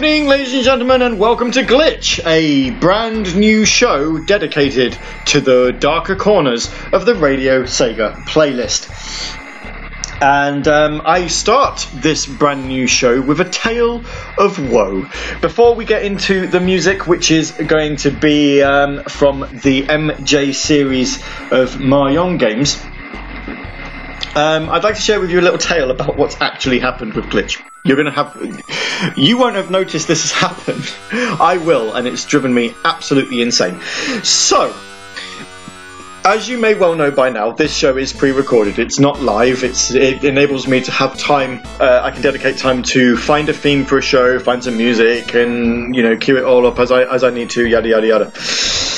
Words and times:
Good 0.00 0.06
evening, 0.06 0.28
ladies 0.30 0.54
and 0.54 0.64
gentlemen, 0.64 1.02
and 1.02 1.18
welcome 1.18 1.50
to 1.50 1.62
Glitch, 1.62 2.24
a 2.24 2.70
brand 2.70 3.36
new 3.36 3.66
show 3.66 4.16
dedicated 4.16 4.96
to 5.26 5.42
the 5.42 5.72
darker 5.72 6.16
corners 6.16 6.72
of 6.90 7.04
the 7.04 7.14
Radio 7.14 7.64
Sega 7.64 8.24
playlist. 8.24 8.88
And 10.22 10.66
um, 10.66 11.02
I 11.04 11.26
start 11.26 11.86
this 11.92 12.24
brand 12.24 12.66
new 12.66 12.86
show 12.86 13.20
with 13.20 13.42
a 13.42 13.44
tale 13.44 14.06
of 14.38 14.72
woe. 14.72 15.02
Before 15.42 15.74
we 15.74 15.84
get 15.84 16.02
into 16.02 16.46
the 16.46 16.60
music, 16.60 17.06
which 17.06 17.30
is 17.30 17.50
going 17.50 17.96
to 17.96 18.10
be 18.10 18.62
um, 18.62 19.04
from 19.04 19.40
the 19.52 19.82
MJ 19.82 20.54
series 20.54 21.18
of 21.50 21.74
Mahjong 21.74 22.38
games, 22.38 22.89
um, 24.36 24.70
I'd 24.70 24.84
like 24.84 24.94
to 24.94 25.00
share 25.00 25.20
with 25.20 25.30
you 25.30 25.40
a 25.40 25.42
little 25.42 25.58
tale 25.58 25.90
about 25.90 26.16
what's 26.16 26.40
actually 26.40 26.78
happened 26.78 27.14
with 27.14 27.26
Glitch. 27.26 27.60
You're 27.84 27.96
going 27.96 28.06
to 28.06 28.12
have. 28.12 29.16
You 29.16 29.38
won't 29.38 29.56
have 29.56 29.70
noticed 29.70 30.06
this 30.06 30.30
has 30.30 30.32
happened. 30.66 30.92
I 31.40 31.56
will, 31.56 31.94
and 31.94 32.06
it's 32.06 32.24
driven 32.24 32.52
me 32.52 32.74
absolutely 32.84 33.42
insane. 33.42 33.80
So, 34.22 34.74
as 36.24 36.48
you 36.48 36.58
may 36.58 36.74
well 36.74 36.94
know 36.94 37.10
by 37.10 37.30
now, 37.30 37.52
this 37.52 37.74
show 37.74 37.96
is 37.96 38.12
pre-recorded. 38.12 38.78
It's 38.78 39.00
not 39.00 39.20
live. 39.20 39.64
It's 39.64 39.92
it 39.92 40.22
enables 40.22 40.68
me 40.68 40.82
to 40.82 40.90
have 40.90 41.18
time. 41.18 41.62
Uh, 41.80 42.00
I 42.02 42.10
can 42.10 42.22
dedicate 42.22 42.58
time 42.58 42.82
to 42.84 43.16
find 43.16 43.48
a 43.48 43.54
theme 43.54 43.84
for 43.84 43.98
a 43.98 44.02
show, 44.02 44.38
find 44.38 44.62
some 44.62 44.76
music, 44.76 45.34
and 45.34 45.94
you 45.94 46.02
know, 46.02 46.16
cue 46.16 46.36
it 46.36 46.44
all 46.44 46.66
up 46.66 46.78
as 46.78 46.92
I 46.92 47.02
as 47.02 47.24
I 47.24 47.30
need 47.30 47.50
to. 47.50 47.66
Yada 47.66 47.88
yada 47.88 48.06
yada. 48.06 48.89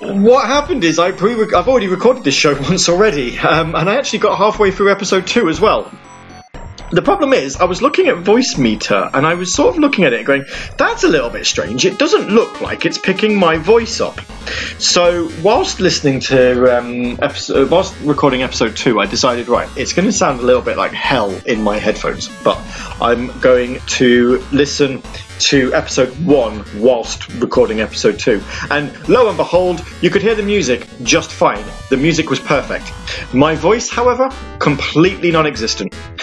What 0.00 0.46
happened 0.46 0.82
is 0.82 0.98
I 0.98 1.12
pre 1.12 1.34
I've 1.34 1.68
already 1.68 1.88
recorded 1.88 2.24
this 2.24 2.34
show 2.34 2.54
once 2.60 2.88
already, 2.88 3.38
um, 3.38 3.74
and 3.74 3.88
I 3.88 3.96
actually 3.96 4.20
got 4.20 4.38
halfway 4.38 4.70
through 4.70 4.90
episode 4.90 5.26
two 5.26 5.50
as 5.50 5.60
well. 5.60 5.92
The 6.90 7.02
problem 7.02 7.34
is, 7.34 7.56
I 7.56 7.64
was 7.64 7.82
looking 7.82 8.08
at 8.08 8.16
Voicemeeter 8.16 9.10
and 9.14 9.24
I 9.26 9.34
was 9.34 9.54
sort 9.54 9.74
of 9.74 9.78
looking 9.78 10.04
at 10.04 10.12
it 10.12 10.24
going, 10.26 10.44
that's 10.76 11.04
a 11.04 11.08
little 11.08 11.30
bit 11.30 11.46
strange. 11.46 11.84
It 11.84 11.98
doesn't 11.98 12.30
look 12.30 12.60
like 12.60 12.84
it's 12.84 12.98
picking 12.98 13.36
my 13.36 13.58
voice 13.58 14.00
up. 14.00 14.18
So, 14.80 15.30
whilst 15.40 15.78
listening 15.78 16.18
to, 16.20 16.78
um, 16.78 17.18
episode, 17.22 17.70
whilst 17.70 17.94
recording 18.00 18.42
episode 18.42 18.76
two, 18.76 18.98
I 18.98 19.06
decided, 19.06 19.46
right, 19.46 19.68
it's 19.76 19.92
going 19.92 20.06
to 20.06 20.12
sound 20.12 20.40
a 20.40 20.42
little 20.42 20.62
bit 20.62 20.76
like 20.76 20.92
hell 20.92 21.30
in 21.46 21.62
my 21.62 21.78
headphones, 21.78 22.28
but 22.42 22.58
I'm 23.00 23.38
going 23.40 23.78
to 23.98 24.44
listen 24.50 25.02
to 25.40 25.72
episode 25.74 26.08
one 26.24 26.64
whilst 26.76 27.28
recording 27.34 27.80
episode 27.80 28.18
two. 28.18 28.42
And 28.70 29.08
lo 29.08 29.28
and 29.28 29.36
behold, 29.36 29.84
you 30.00 30.10
could 30.10 30.22
hear 30.22 30.34
the 30.34 30.42
music 30.42 30.86
just 31.02 31.30
fine. 31.32 31.64
The 31.88 31.96
music 31.96 32.30
was 32.30 32.38
perfect. 32.38 32.92
My 33.34 33.54
voice, 33.54 33.90
however, 33.90 34.28
completely 34.58 35.30
non 35.30 35.46
existent. 35.46 35.92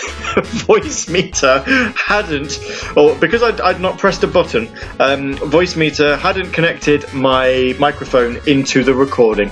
Voicemeeter 0.67 1.63
hadn't, 1.95 2.59
or 2.95 3.15
because 3.15 3.41
I'd, 3.41 3.59
I'd, 3.61 3.81
not 3.81 3.97
pressed 3.97 4.23
a 4.23 4.27
button, 4.27 4.67
um, 4.99 5.35
Voicemeeter 5.35 6.17
hadn't 6.17 6.51
connected 6.51 7.11
my 7.13 7.75
microphone 7.79 8.39
into 8.47 8.83
the 8.83 8.93
recording. 8.93 9.51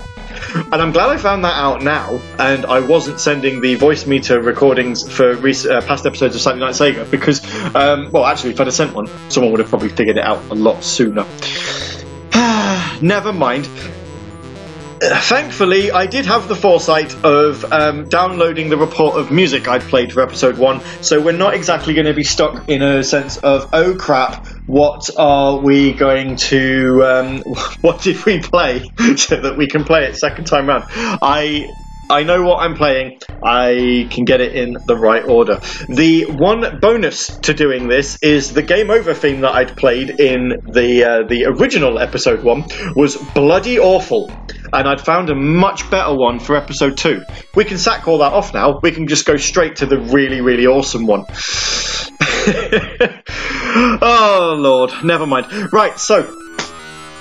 And 0.54 0.76
I'm 0.76 0.92
glad 0.92 1.10
I 1.10 1.18
found 1.18 1.44
that 1.44 1.56
out 1.56 1.82
now, 1.82 2.20
and 2.40 2.66
I 2.66 2.80
wasn't 2.80 3.20
sending 3.20 3.62
the 3.62 3.78
Voicemeeter 3.78 4.44
recordings 4.44 5.10
for 5.10 5.36
rec- 5.36 5.66
uh, 5.66 5.82
past 5.82 6.06
episodes 6.06 6.36
of 6.36 6.42
Saturday 6.42 6.66
Night 6.66 6.74
Sega 6.74 7.10
because, 7.10 7.44
um, 7.76 8.12
well, 8.12 8.26
actually, 8.26 8.52
if 8.52 8.62
I'd 8.62 8.68
have 8.68 8.74
sent 8.74 8.94
one, 8.94 9.08
someone 9.30 9.52
would 9.52 9.60
have 9.60 9.70
probably 9.70 9.90
figured 9.90 10.18
it 10.18 10.24
out 10.24 10.44
a 10.50 10.56
lot 10.56 10.84
sooner. 10.84 11.26
Never 13.02 13.34
mind 13.34 13.68
thankfully, 15.00 15.92
I 15.92 16.06
did 16.06 16.26
have 16.26 16.48
the 16.48 16.56
foresight 16.56 17.14
of 17.24 17.66
um, 17.72 18.08
downloading 18.08 18.70
the 18.70 18.78
report 18.78 19.18
of 19.18 19.32
music 19.32 19.68
I'd 19.68 19.82
played 19.82 20.14
for 20.14 20.22
episode 20.22 20.58
one, 20.58 20.82
so 21.02 21.22
we're 21.22 21.34
not 21.34 21.54
exactly 21.54 21.94
going 21.94 22.08
to 22.08 22.14
be 22.14 22.24
stuck 22.24 22.70
in 22.70 22.82
a 22.82 23.04
sense 23.04 23.38
of, 23.38 23.70
oh 23.74 23.96
crap, 23.96 24.48
what 24.66 25.10
are 25.18 25.60
we 25.62 25.94
going 25.94 26.36
to, 26.38 27.04
um, 27.04 27.44
what 27.82 28.02
did 28.02 28.26
we 28.26 28.40
play 28.42 28.84
so 29.16 29.42
that 29.42 29.56
we 29.58 29.68
can 29.68 29.84
play 29.84 30.06
it 30.06 30.16
second 30.16 30.46
time 30.46 30.68
round? 30.68 30.86
I 30.90 31.68
I 32.10 32.24
know 32.24 32.44
what 32.44 32.58
I'm 32.60 32.76
playing. 32.76 33.20
I 33.44 34.08
can 34.12 34.26
get 34.26 34.40
it 34.40 34.54
in 34.54 34.76
the 34.86 34.96
right 34.96 35.24
order. 35.28 35.60
The 35.90 36.26
one 36.26 36.80
bonus 36.80 37.40
to 37.40 37.54
doing 37.54 37.88
this 37.88 38.18
is 38.22 38.54
the 38.54 38.62
game 38.62 38.92
over 38.92 39.14
theme 39.16 39.42
that 39.42 39.54
I'd 39.54 39.76
played 39.76 40.12
in 40.20 40.54
the 40.72 41.04
uh, 41.04 41.28
the 41.28 41.46
original 41.46 41.98
episode 41.98 42.44
one 42.44 42.66
was 42.96 43.18
bloody 43.18 43.80
awful, 43.80 44.32
and 44.72 44.88
I'd 44.88 45.02
found 45.02 45.32
a 45.32 45.36
much 45.36 45.90
better 45.90 46.16
one 46.16 46.40
for 46.40 46.56
episode 46.56 46.98
two. 46.98 47.24
We 47.56 47.66
can 47.66 47.80
sack 47.80 48.08
all 48.08 48.20
that 48.20 48.34
off 48.34 48.54
now. 48.54 48.80
We 48.84 48.92
can 48.92 49.08
just 49.08 49.26
go 49.26 49.38
straight 49.38 49.78
to 49.78 49.88
the 49.88 50.00
really 50.00 50.42
really 50.42 50.68
awesome 50.68 51.08
one. 51.08 51.26
oh 54.02 54.56
lord, 54.58 54.92
never 55.04 55.28
mind. 55.28 55.74
Right, 55.74 56.00
so 56.00 56.24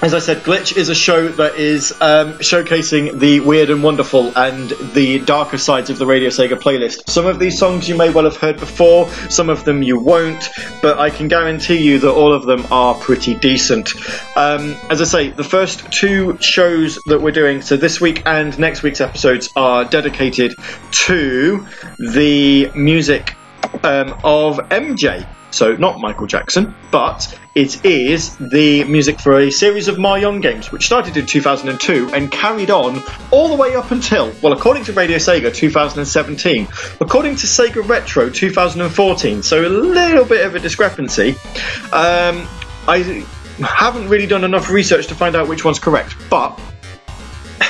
as 0.03 0.12
I 0.12 0.19
said, 0.19 0.44
Glitch 0.44 0.76
is 0.76 0.88
a 0.88 0.94
show 0.94 1.28
that 1.28 1.56
is 1.56 1.91
um, 2.00 2.34
showcasing 2.34 3.19
the 3.19 3.41
weird 3.41 3.70
and 3.70 3.82
wonderful 3.82 4.37
and 4.38 4.70
the 4.92 5.19
darker 5.20 5.59
sides 5.59 5.91
of 5.91 5.98
the 5.98 6.06
Radio 6.06 6.28
Sega 6.28 6.60
playlist. 6.60 7.09
Some 7.09 7.26
of 7.26 7.38
these 7.38 7.59
songs 7.59 7.88
you 7.88 7.97
may 7.97 8.10
well 8.10 8.25
have 8.25 8.37
heard 8.37 8.60
before, 8.60 9.10
some 9.31 9.48
of 9.48 9.65
them 9.65 9.82
you 9.82 9.98
won't, 9.98 10.48
but 10.81 10.98
I 10.98 11.10
can 11.10 11.26
guarantee 11.26 11.78
you 11.78 11.98
that 12.00 12.12
all 12.12 12.34
of 12.34 12.44
them 12.44 12.66
are 12.71 12.94
pretty 12.94 13.34
decent. 13.34 13.94
Um, 14.36 14.76
as 14.91 15.00
I 15.00 15.04
say, 15.04 15.31
the 15.31 15.42
first 15.42 15.91
two 15.91 16.36
shows 16.38 17.00
that 17.06 17.21
we're 17.21 17.32
doing, 17.32 17.62
so 17.62 17.76
this 17.76 18.00
week 18.00 18.22
and 18.26 18.56
next 18.59 18.82
week's 18.84 19.00
episodes, 19.00 19.48
are 19.56 19.86
dedicated 19.86 20.54
to 21.06 21.66
the 21.98 22.71
music 22.76 23.34
um, 23.82 24.18
of 24.24 24.58
MJ. 24.68 25.26
So, 25.50 25.76
not 25.76 26.00
Michael 26.00 26.26
Jackson, 26.26 26.74
but 26.90 27.38
it 27.54 27.84
is 27.84 28.36
the 28.38 28.82
music 28.84 29.20
for 29.20 29.38
a 29.38 29.50
series 29.50 29.86
of 29.86 29.96
Mahjong 29.96 30.42
games, 30.42 30.72
which 30.72 30.84
started 30.84 31.16
in 31.16 31.26
2002 31.26 32.10
and 32.12 32.28
carried 32.28 32.71
on 32.71 33.00
all 33.30 33.47
the 33.47 33.54
way 33.54 33.76
up 33.76 33.92
until, 33.92 34.32
well, 34.42 34.53
according 34.53 34.82
to 34.86 34.92
Radio 34.92 35.18
Sega, 35.18 35.54
2017. 35.54 36.66
According 37.00 37.36
to 37.36 37.47
Sega 37.47 37.88
Retro, 37.88 38.30
2014. 38.30 39.44
So, 39.44 39.65
a 39.65 39.68
little 39.68 40.24
bit 40.24 40.44
of 40.44 40.56
a 40.56 40.59
discrepancy. 40.59 41.36
Um, 41.92 42.48
I 42.88 43.24
haven't 43.60 44.09
really 44.09 44.27
done 44.27 44.42
enough 44.42 44.70
research 44.70 45.06
to 45.06 45.15
find 45.15 45.36
out 45.36 45.48
which 45.48 45.65
one's 45.65 45.78
correct, 45.78 46.16
but 46.28 46.59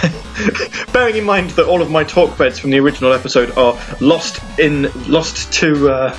bearing 0.93 1.17
in 1.17 1.25
mind 1.25 1.51
that 1.51 1.67
all 1.67 1.83
of 1.83 1.91
my 1.91 2.05
talk 2.05 2.37
beds 2.37 2.59
from 2.59 2.71
the 2.71 2.79
original 2.79 3.13
episode 3.13 3.57
are 3.57 3.79
lost 4.01 4.41
in 4.59 4.91
lost 5.11 5.53
to 5.53 5.89
uh, 5.91 6.17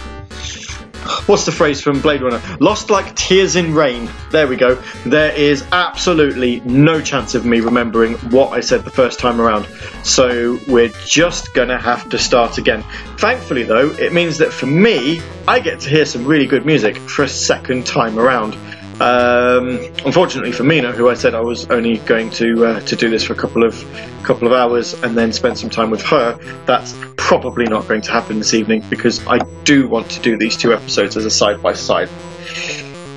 what's 1.25 1.45
the 1.45 1.51
phrase 1.51 1.81
from 1.81 2.01
Blade 2.01 2.21
Runner? 2.21 2.41
Lost 2.59 2.89
like 2.89 3.15
tears 3.15 3.55
in 3.55 3.73
rain. 3.73 4.09
There 4.31 4.47
we 4.47 4.55
go. 4.55 4.75
There 5.05 5.31
is 5.31 5.63
absolutely 5.71 6.61
no 6.61 7.01
chance 7.01 7.35
of 7.35 7.45
me 7.45 7.59
remembering 7.59 8.15
what 8.31 8.51
I 8.53 8.61
said 8.61 8.83
the 8.83 8.91
first 8.91 9.19
time 9.19 9.39
around. 9.39 9.67
So 10.03 10.59
we're 10.67 10.91
just 11.05 11.53
gonna 11.53 11.79
have 11.79 12.09
to 12.09 12.17
start 12.17 12.57
again. 12.57 12.83
Thankfully, 13.17 13.63
though, 13.63 13.91
it 13.91 14.13
means 14.13 14.37
that 14.39 14.51
for 14.51 14.65
me, 14.65 15.21
I 15.47 15.59
get 15.59 15.79
to 15.81 15.89
hear 15.89 16.05
some 16.05 16.25
really 16.25 16.47
good 16.47 16.65
music 16.65 16.97
for 16.97 17.23
a 17.23 17.29
second 17.29 17.85
time 17.85 18.19
around. 18.19 18.57
Um, 18.99 19.81
unfortunately 20.05 20.53
for 20.53 20.63
Mina, 20.63 20.93
who 20.93 21.09
I 21.09 21.15
said 21.15 21.35
I 21.35 21.41
was 21.41 21.65
only 21.69 21.99
going 21.99 22.29
to 22.31 22.65
uh, 22.65 22.79
to 22.81 22.95
do 22.95 23.09
this 23.09 23.25
for 23.25 23.33
a 23.33 23.35
couple 23.35 23.65
of 23.65 23.77
couple 24.23 24.47
of 24.47 24.53
hours 24.53 24.95
and 25.03 25.17
then 25.17 25.33
spend 25.33 25.57
some 25.57 25.69
time 25.69 25.89
with 25.89 26.03
her, 26.03 26.37
that's 26.65 26.95
probably 27.17 27.65
not 27.65 27.87
going 27.87 28.01
to 28.03 28.11
happen 28.11 28.37
this 28.37 28.53
evening 28.53 28.85
because 28.89 29.21
I 29.27 29.39
do 29.65 29.89
want 29.89 30.11
to 30.11 30.21
do 30.21 30.37
these 30.37 30.57
two 30.57 30.73
episodes 30.73 31.17
as 31.17 31.25
a 31.25 31.31
side 31.31 31.57
by 31.61 31.73
side. 31.73 32.09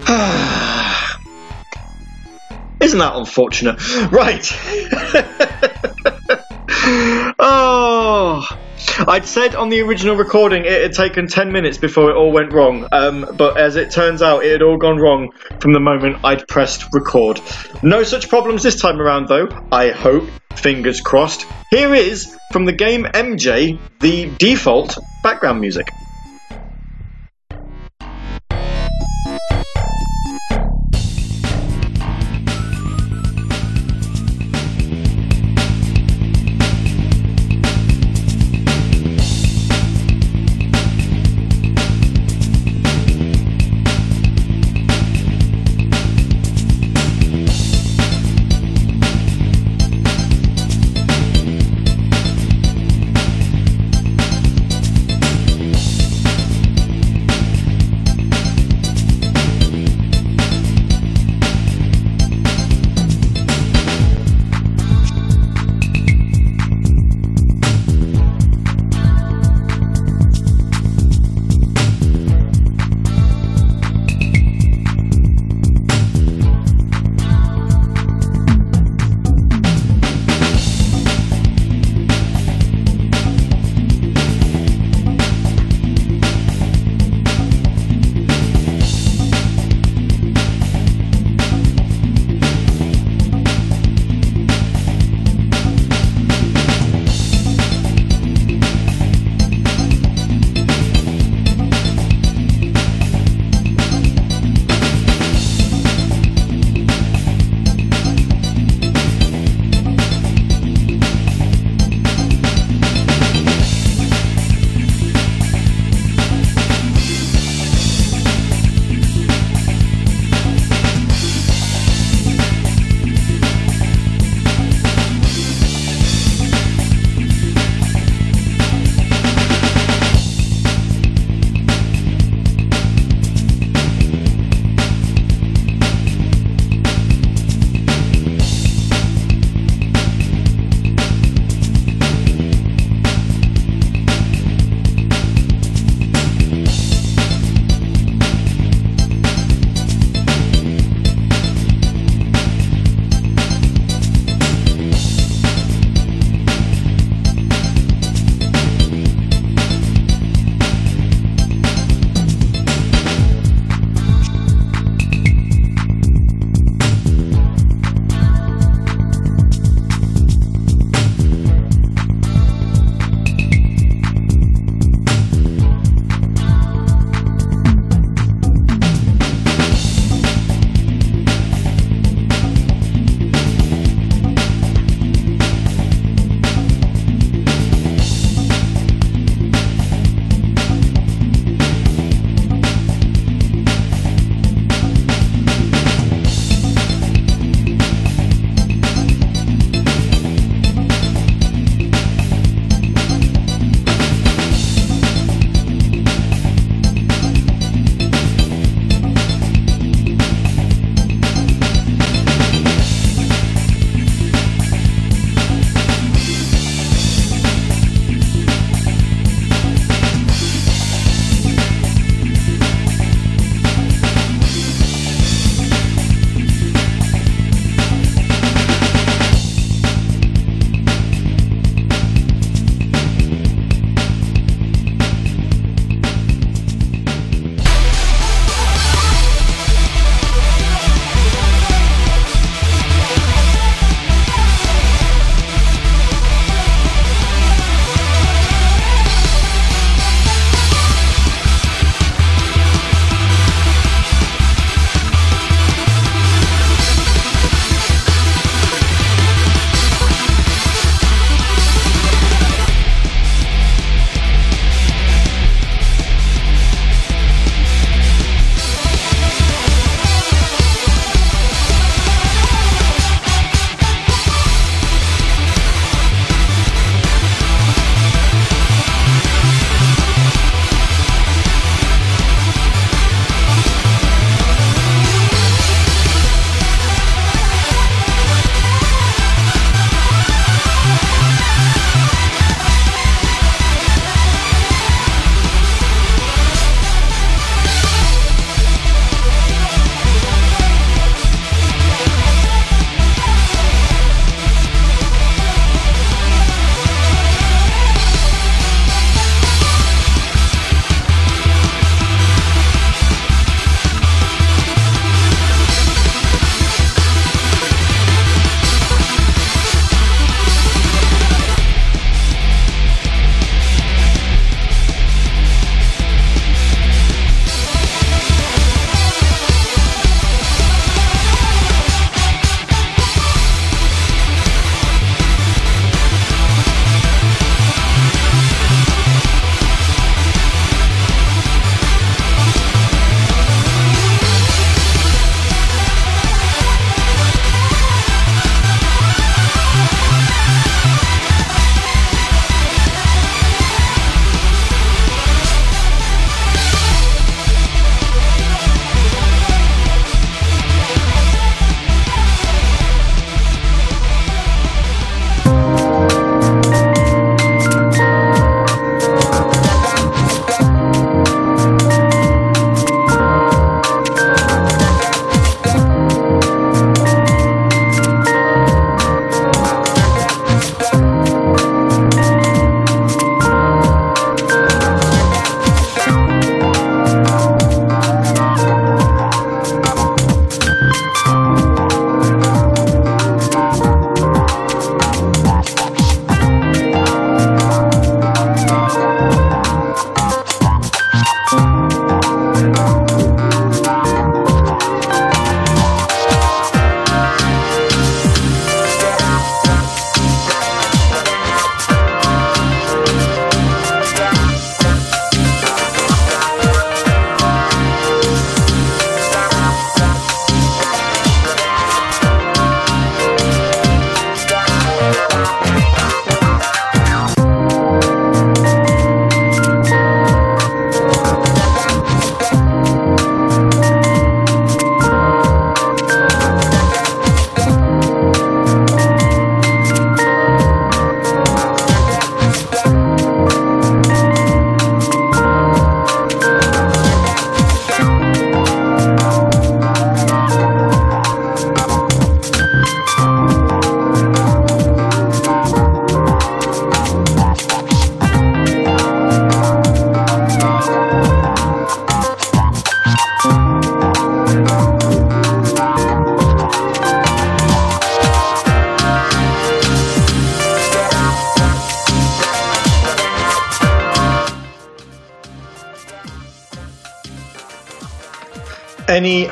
Isn't 2.80 2.98
that 2.98 3.16
unfortunate? 3.16 3.76
Right. 4.10 4.46
oh. 7.38 8.46
I'd 9.06 9.26
said 9.26 9.54
on 9.54 9.68
the 9.68 9.80
original 9.82 10.16
recording 10.16 10.64
it 10.64 10.82
had 10.82 10.92
taken 10.92 11.26
10 11.26 11.52
minutes 11.52 11.78
before 11.78 12.10
it 12.10 12.16
all 12.16 12.32
went 12.32 12.52
wrong, 12.52 12.86
um, 12.92 13.26
but 13.36 13.58
as 13.58 13.76
it 13.76 13.90
turns 13.90 14.22
out, 14.22 14.44
it 14.44 14.52
had 14.52 14.62
all 14.62 14.76
gone 14.76 14.98
wrong 14.98 15.30
from 15.60 15.72
the 15.72 15.80
moment 15.80 16.18
I'd 16.24 16.46
pressed 16.48 16.86
record. 16.92 17.40
No 17.82 18.02
such 18.02 18.28
problems 18.28 18.62
this 18.62 18.80
time 18.80 19.00
around, 19.00 19.28
though, 19.28 19.48
I 19.70 19.90
hope. 19.90 20.28
Fingers 20.56 21.00
crossed. 21.00 21.46
Here 21.70 21.94
is, 21.94 22.36
from 22.52 22.64
the 22.64 22.72
game 22.72 23.04
MJ, 23.04 23.78
the 24.00 24.30
default 24.38 24.98
background 25.22 25.60
music. 25.60 25.88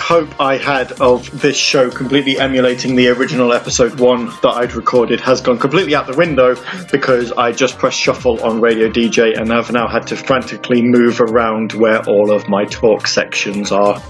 Hope 0.07 0.41
I 0.41 0.57
had 0.57 0.93
of 1.01 1.41
this 1.41 1.57
show 1.57 1.91
completely 1.91 2.39
emulating 2.39 2.95
the 2.95 3.09
original 3.09 3.53
episode 3.53 3.99
one 3.99 4.27
that 4.27 4.53
I'd 4.55 4.75
recorded 4.75 5.21
has 5.23 5.41
gone 5.41 5.59
completely 5.59 5.97
out 5.97 6.07
the 6.07 6.17
window 6.17 6.55
because 6.93 7.33
I 7.33 7.51
just 7.51 7.77
pressed 7.77 7.99
shuffle 7.99 8.41
on 8.45 8.61
Radio 8.61 8.89
DJ 8.89 9.37
and 9.37 9.53
I've 9.53 9.73
now 9.73 9.89
had 9.89 10.07
to 10.07 10.17
frantically 10.17 10.81
move 10.81 11.21
around 11.21 11.73
where 11.73 12.05
all 12.09 12.31
of 12.31 12.49
my 12.49 12.67
talk 12.67 13.09
sections 13.09 13.73
are. 13.73 14.01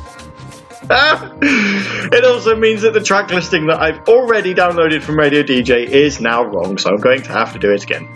it 0.91 2.25
also 2.26 2.55
means 2.57 2.83
that 2.83 2.93
the 2.93 3.03
track 3.03 3.31
listing 3.31 3.69
that 3.69 3.81
I've 3.81 4.07
already 4.07 4.53
downloaded 4.53 5.03
from 5.03 5.19
Radio 5.19 5.43
DJ 5.43 5.87
is 5.87 6.21
now 6.21 6.45
wrong, 6.45 6.76
so 6.76 6.91
I'm 6.91 6.99
going 6.99 7.23
to 7.23 7.33
have 7.33 7.55
to 7.55 7.59
do 7.59 7.73
it 7.73 7.83
again. 7.83 8.07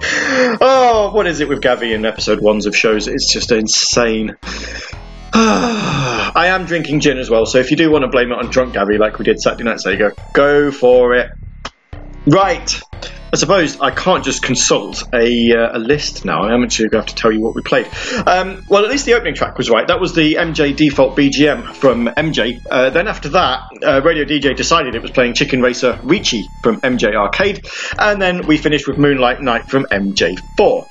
Oh, 0.58 1.10
what 1.12 1.26
is 1.26 1.40
it 1.40 1.48
with 1.48 1.60
Gavi 1.60 1.94
in 1.94 2.04
episode 2.04 2.40
ones 2.40 2.66
of 2.66 2.76
shows? 2.76 3.08
It's 3.08 3.32
just 3.32 3.52
insane. 3.52 4.36
I 5.38 6.46
am 6.48 6.64
drinking 6.64 7.00
gin 7.00 7.18
as 7.18 7.28
well, 7.28 7.44
so 7.46 7.58
if 7.58 7.70
you 7.70 7.76
do 7.76 7.90
want 7.90 8.02
to 8.02 8.08
blame 8.08 8.32
it 8.32 8.38
on 8.38 8.50
drunk 8.50 8.74
Gabby 8.74 8.96
like 8.98 9.18
we 9.18 9.24
did 9.24 9.38
Saturday 9.38 9.64
night 9.64 9.78
Sega, 9.84 10.12
go 10.32 10.46
go 10.46 10.70
for 10.70 11.14
it. 11.14 11.30
Right. 12.26 12.80
I 13.32 13.36
suppose 13.36 13.80
I 13.80 13.90
can't 13.90 14.24
just 14.24 14.42
consult 14.42 15.02
a, 15.12 15.52
uh, 15.52 15.76
a 15.76 15.80
list 15.80 16.24
now. 16.24 16.42
I'm 16.42 16.62
actually 16.62 16.88
going 16.88 17.02
to 17.02 17.08
have 17.08 17.14
to 17.14 17.14
tell 17.14 17.32
you 17.32 17.40
what 17.40 17.54
we 17.54 17.60
played. 17.60 17.86
Um, 18.24 18.62
well, 18.68 18.84
at 18.84 18.90
least 18.90 19.04
the 19.04 19.14
opening 19.14 19.34
track 19.34 19.58
was 19.58 19.68
right. 19.68 19.86
That 19.86 20.00
was 20.00 20.14
the 20.14 20.34
MJ 20.34 20.74
default 20.74 21.18
BGM 21.18 21.74
from 21.74 22.06
MJ. 22.06 22.60
Uh, 22.70 22.90
then 22.90 23.08
after 23.08 23.30
that, 23.30 23.60
uh, 23.82 24.00
Radio 24.02 24.24
DJ 24.24 24.56
decided 24.56 24.94
it 24.94 25.02
was 25.02 25.10
playing 25.10 25.34
Chicken 25.34 25.60
Racer 25.60 25.94
Riichi 26.02 26.44
from 26.62 26.80
MJ 26.80 27.14
Arcade. 27.14 27.66
And 27.98 28.22
then 28.22 28.46
we 28.46 28.56
finished 28.56 28.86
with 28.86 28.96
Moonlight 28.96 29.42
Night 29.42 29.68
from 29.68 29.86
MJ4. 29.90 30.84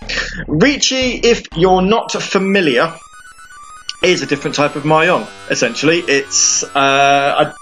Riichi, 0.47 1.21
if 1.23 1.43
you're 1.55 1.81
not 1.81 2.11
familiar, 2.11 2.93
is 4.05 4.21
a 4.21 4.25
different 4.25 4.55
type 4.55 4.75
of 4.75 4.83
mahjong. 4.83 5.27
Essentially, 5.49 5.99
it's 5.99 6.63
uh, 6.63 7.53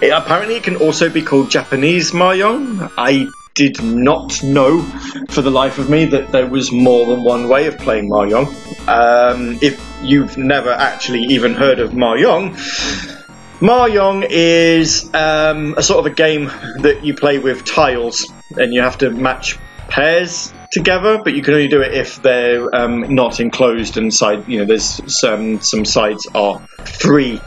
it, 0.00 0.08
apparently 0.10 0.56
it 0.56 0.62
can 0.62 0.76
also 0.76 1.08
be 1.08 1.22
called 1.22 1.50
Japanese 1.50 2.12
mahjong. 2.12 2.90
I 2.96 3.28
did 3.54 3.82
not 3.82 4.42
know 4.42 4.82
for 5.28 5.42
the 5.42 5.50
life 5.50 5.78
of 5.78 5.90
me 5.90 6.06
that 6.06 6.32
there 6.32 6.46
was 6.46 6.72
more 6.72 7.06
than 7.06 7.22
one 7.22 7.48
way 7.48 7.66
of 7.66 7.78
playing 7.78 8.08
mahjong. 8.08 8.46
Um, 8.88 9.58
if 9.60 9.84
you've 10.02 10.38
never 10.38 10.70
actually 10.70 11.22
even 11.30 11.54
heard 11.54 11.78
of 11.78 11.90
mahjong. 11.90 12.56
Mahjong 13.60 14.26
is 14.28 15.08
um, 15.14 15.74
a 15.76 15.82
sort 15.82 16.00
of 16.00 16.12
a 16.12 16.14
game 16.14 16.46
that 16.80 17.04
you 17.04 17.14
play 17.14 17.38
with 17.38 17.64
tiles, 17.64 18.32
and 18.56 18.74
you 18.74 18.80
have 18.80 18.98
to 18.98 19.10
match 19.10 19.58
pairs 19.88 20.52
together, 20.72 21.20
but 21.22 21.34
you 21.34 21.42
can 21.42 21.54
only 21.54 21.68
do 21.68 21.82
it 21.82 21.94
if 21.94 22.20
they're 22.22 22.74
um, 22.74 23.14
not 23.14 23.38
enclosed 23.38 23.96
and 23.96 24.12
side. 24.12 24.48
You 24.48 24.60
know, 24.60 24.64
there's 24.64 25.00
some 25.20 25.60
some 25.60 25.84
sides 25.84 26.26
are 26.34 26.58
free. 26.84 27.40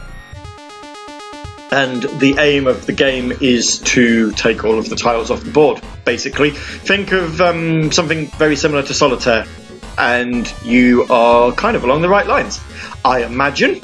And 1.72 2.04
the 2.04 2.36
aim 2.38 2.68
of 2.68 2.86
the 2.86 2.92
game 2.92 3.32
is 3.40 3.80
to 3.80 4.30
take 4.32 4.64
all 4.64 4.78
of 4.78 4.88
the 4.88 4.94
tiles 4.94 5.32
off 5.32 5.42
the 5.42 5.50
board. 5.50 5.82
Basically, 6.04 6.50
think 6.50 7.10
of 7.12 7.40
um, 7.40 7.90
something 7.90 8.28
very 8.28 8.54
similar 8.54 8.84
to 8.84 8.94
solitaire, 8.94 9.46
and 9.98 10.52
you 10.64 11.06
are 11.10 11.50
kind 11.52 11.76
of 11.76 11.82
along 11.82 12.02
the 12.02 12.08
right 12.08 12.26
lines, 12.26 12.60
I 13.04 13.24
imagine. 13.24 13.80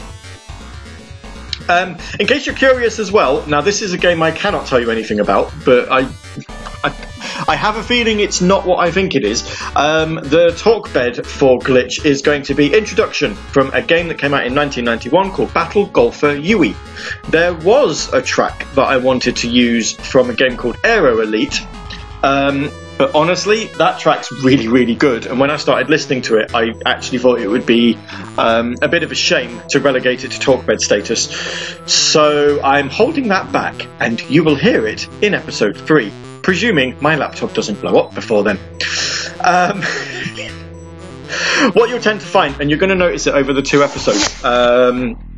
Um, 1.68 1.96
in 2.18 2.26
case 2.26 2.46
you're 2.46 2.54
curious 2.54 2.98
as 2.98 3.10
well, 3.10 3.44
now 3.46 3.60
this 3.60 3.82
is 3.82 3.92
a 3.92 3.98
game 3.98 4.22
I 4.22 4.30
cannot 4.30 4.66
tell 4.66 4.80
you 4.80 4.90
anything 4.90 5.20
about, 5.20 5.52
but 5.64 5.90
I, 5.90 6.08
I, 7.48 7.56
have 7.56 7.76
a 7.76 7.82
feeling 7.82 8.20
it's 8.20 8.40
not 8.40 8.66
what 8.66 8.78
I 8.78 8.90
think 8.90 9.14
it 9.14 9.24
is. 9.24 9.42
Um, 9.74 10.16
the 10.16 10.54
talk 10.56 10.92
bed 10.92 11.26
for 11.26 11.58
Glitch 11.58 12.04
is 12.04 12.22
going 12.22 12.42
to 12.44 12.54
be 12.54 12.74
introduction 12.74 13.34
from 13.34 13.70
a 13.72 13.82
game 13.82 14.08
that 14.08 14.18
came 14.18 14.34
out 14.34 14.46
in 14.46 14.54
1991 14.54 15.32
called 15.32 15.52
Battle 15.54 15.86
Golfer 15.86 16.34
Yui. 16.34 16.74
There 17.28 17.54
was 17.54 18.12
a 18.12 18.22
track 18.22 18.66
that 18.74 18.84
I 18.84 18.96
wanted 18.96 19.36
to 19.36 19.48
use 19.48 19.92
from 19.92 20.30
a 20.30 20.34
game 20.34 20.56
called 20.56 20.76
Aero 20.84 21.20
Elite. 21.20 21.60
Um, 22.22 22.70
but 22.98 23.14
honestly, 23.14 23.66
that 23.78 23.98
track's 23.98 24.30
really, 24.44 24.68
really 24.68 24.94
good. 24.94 25.26
And 25.26 25.40
when 25.40 25.50
I 25.50 25.56
started 25.56 25.90
listening 25.90 26.22
to 26.22 26.36
it, 26.36 26.54
I 26.54 26.72
actually 26.86 27.18
thought 27.18 27.40
it 27.40 27.48
would 27.48 27.66
be 27.66 27.98
um, 28.38 28.76
a 28.80 28.88
bit 28.88 29.02
of 29.02 29.10
a 29.10 29.16
shame 29.16 29.60
to 29.70 29.80
relegate 29.80 30.24
it 30.24 30.30
to 30.32 30.38
talkbed 30.38 30.80
status. 30.80 31.24
So 31.86 32.62
I'm 32.62 32.88
holding 32.88 33.28
that 33.28 33.50
back, 33.50 33.88
and 33.98 34.20
you 34.30 34.44
will 34.44 34.54
hear 34.54 34.86
it 34.86 35.08
in 35.20 35.34
episode 35.34 35.76
three 35.76 36.12
presuming 36.42 36.96
my 37.00 37.16
laptop 37.16 37.54
doesn't 37.54 37.80
blow 37.80 37.98
up 37.98 38.14
before 38.14 38.42
then. 38.42 38.58
Um, 39.40 39.82
what 41.72 41.88
you'll 41.88 42.00
tend 42.00 42.20
to 42.20 42.26
find, 42.26 42.60
and 42.60 42.68
you're 42.70 42.78
going 42.78 42.90
to 42.90 42.96
notice 42.96 43.26
it 43.26 43.34
over 43.34 43.52
the 43.52 43.62
two 43.62 43.82
episodes. 43.82 44.44
Um, 44.44 45.31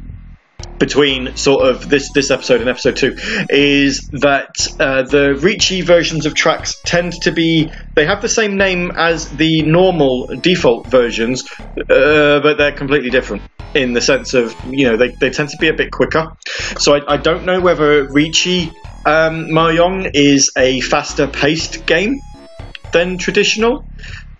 between 0.78 1.36
sort 1.36 1.66
of 1.68 1.88
this 1.88 2.12
this 2.14 2.30
episode 2.30 2.60
and 2.60 2.70
episode 2.70 2.96
two 2.96 3.14
is 3.50 4.08
that 4.12 4.48
uh, 4.80 5.02
the 5.02 5.34
Riichi 5.40 5.84
versions 5.84 6.26
of 6.26 6.34
tracks 6.34 6.82
tend 6.86 7.14
to 7.22 7.32
be 7.32 7.72
they 7.96 8.06
have 8.06 8.22
the 8.22 8.28
same 8.28 8.56
name 8.56 8.92
as 8.96 9.28
the 9.30 9.62
normal 9.66 10.28
default 10.40 10.90
versions, 10.90 11.44
uh, 11.78 12.40
but 12.40 12.58
they're 12.58 12.72
completely 12.72 13.10
different 13.10 13.44
in 13.74 13.92
the 13.92 14.00
sense 14.00 14.34
of 14.34 14.56
you 14.64 14.86
know 14.88 14.96
they, 14.96 15.12
they 15.20 15.30
tend 15.30 15.50
to 15.50 15.56
be 15.58 15.68
a 15.68 15.74
bit 15.74 15.90
quicker. 15.92 16.26
So 16.78 16.94
I, 16.94 17.14
I 17.14 17.16
don't 17.18 17.44
know 17.44 17.60
whether 17.60 18.06
Riichi 18.08 18.72
um, 19.06 19.46
Mahjong 19.50 20.10
is 20.14 20.52
a 20.58 20.80
faster 20.80 21.28
paced 21.28 21.86
game 21.86 22.20
than 22.92 23.18
traditional. 23.18 23.86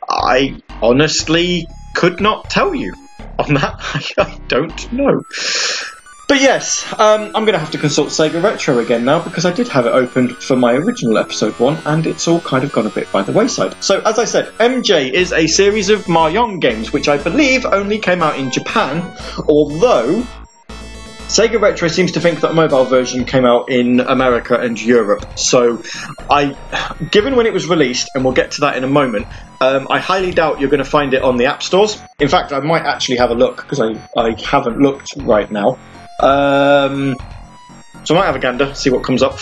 I 0.09 0.53
honestly 0.83 1.69
could 1.95 2.21
not 2.21 2.51
tell 2.51 2.75
you 2.75 2.93
on 3.39 3.55
that. 3.55 3.75
I 4.19 4.39
don't 4.49 4.81
know. 4.93 5.23
But 6.27 6.41
yes, 6.41 6.91
um, 6.99 7.33
I'm 7.35 7.45
going 7.45 7.53
to 7.53 7.59
have 7.59 7.73
to 7.73 7.79
consult 7.79 8.09
Sega 8.09 8.43
Retro 8.43 8.79
again 8.79 9.05
now 9.05 9.23
because 9.23 9.45
I 9.45 9.53
did 9.53 9.69
have 9.69 9.85
it 9.85 9.91
open 9.91 10.29
for 10.29 10.57
my 10.57 10.73
original 10.73 11.19
episode 11.19 11.53
one 11.61 11.77
and 11.85 12.07
it's 12.07 12.27
all 12.27 12.41
kind 12.41 12.65
of 12.65 12.73
gone 12.73 12.87
a 12.87 12.91
bit 12.91 13.13
by 13.13 13.23
the 13.23 13.33
wayside. 13.33 13.77
So, 13.85 14.01
as 14.01 14.19
I 14.19 14.25
said, 14.25 14.47
MJ 14.59 15.13
is 15.13 15.33
a 15.33 15.47
series 15.47 15.91
of 15.91 16.05
Mahjong 16.05 16.63
games 16.63 16.95
which 16.95 17.09
I 17.09 17.19
believe 17.19 17.67
only 17.67 17.99
came 17.99 18.23
out 18.23 18.39
in 18.39 18.51
Japan, 18.51 19.15
although 19.49 20.27
Sega 21.29 21.61
Retro 21.61 21.89
seems 21.89 22.13
to 22.13 22.21
think 22.21 22.41
that 22.41 22.53
a 22.53 22.55
mobile 22.55 22.85
version 22.85 23.27
came 23.27 23.45
out 23.45 23.71
in 23.71 24.01
America 24.01 24.59
and 24.59 24.81
Europe. 24.81 25.27
So, 25.39 25.83
I, 26.31 26.57
given 27.11 27.37
when 27.37 27.45
it 27.45 27.53
was 27.53 27.67
released, 27.67 28.09
and 28.15 28.25
we'll 28.25 28.35
get 28.35 28.53
to 28.53 28.63
that 28.63 28.77
in 28.79 28.85
a 28.85 28.89
moment, 28.89 29.27
um, 29.61 29.89
I 29.91 29.99
highly 29.99 30.31
doubt 30.31 30.61
you're 30.61 30.71
going 30.71 30.83
to 30.85 30.89
find 30.89 31.13
it 31.13 31.23
on 31.23 31.37
the 31.37 31.47
app 31.47 31.63
stores. 31.63 32.01
In 32.19 32.29
fact, 32.29 32.53
I 32.53 32.61
might 32.61 32.83
actually 32.83 33.17
have 33.17 33.31
a 33.31 33.35
look 33.35 33.57
because 33.57 33.81
I, 33.81 33.93
I 34.17 34.41
haven't 34.41 34.79
looked 34.79 35.15
right 35.17 35.51
now. 35.51 35.79
Um, 36.21 37.17
so 38.05 38.15
I 38.15 38.19
might 38.19 38.27
have 38.27 38.37
a 38.37 38.39
gander, 38.39 38.75
see 38.75 38.91
what 38.91 39.03
comes 39.03 39.23
up. 39.23 39.39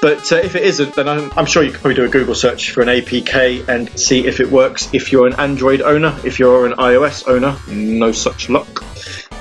But 0.00 0.32
uh, 0.32 0.36
if 0.36 0.54
it 0.54 0.62
isn't, 0.62 0.94
then 0.94 1.08
I'm, 1.08 1.30
I'm, 1.36 1.46
sure 1.46 1.62
you 1.62 1.70
could 1.70 1.80
probably 1.80 1.96
do 1.96 2.04
a 2.04 2.08
Google 2.08 2.34
search 2.34 2.70
for 2.70 2.80
an 2.82 2.88
APK 2.88 3.68
and 3.68 3.98
see 3.98 4.26
if 4.26 4.40
it 4.40 4.50
works. 4.50 4.88
If 4.94 5.12
you're 5.12 5.26
an 5.26 5.34
Android 5.34 5.82
owner, 5.82 6.18
if 6.24 6.38
you're 6.38 6.66
an 6.66 6.72
iOS 6.72 7.28
owner, 7.28 7.56
no 7.68 8.12
such 8.12 8.48
luck. 8.48 8.82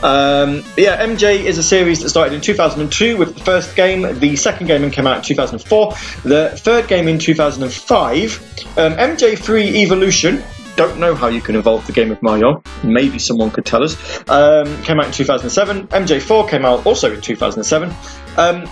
Um, 0.03 0.63
yeah, 0.77 1.03
MJ 1.05 1.45
is 1.45 1.57
a 1.57 1.63
series 1.63 2.01
that 2.01 2.09
started 2.09 2.33
in 2.33 2.41
2002 2.41 3.17
with 3.17 3.35
the 3.35 3.43
first 3.43 3.75
game. 3.75 4.19
The 4.19 4.35
second 4.35 4.67
game 4.67 4.89
came 4.91 5.07
out 5.07 5.17
in 5.17 5.23
2004. 5.23 5.91
The 6.23 6.49
third 6.57 6.87
game 6.87 7.07
in 7.07 7.17
2005. 7.17 8.77
Um, 8.77 8.93
MJ3 8.93 9.73
Evolution 9.75 10.43
don't 10.75 10.99
know 10.99 11.15
how 11.15 11.27
you 11.27 11.41
can 11.41 11.55
evolve 11.55 11.85
the 11.87 11.93
game 11.93 12.11
of 12.11 12.19
Mahjong. 12.21 12.65
Maybe 12.83 13.19
someone 13.19 13.51
could 13.51 13.65
tell 13.65 13.83
us. 13.83 13.95
Um, 14.29 14.81
came 14.83 14.99
out 14.99 15.07
in 15.07 15.11
2007. 15.11 15.87
MJ4 15.87 16.49
came 16.49 16.65
out 16.65 16.85
also 16.85 17.13
in 17.13 17.21
2007. 17.21 17.89
Um, 18.37 18.63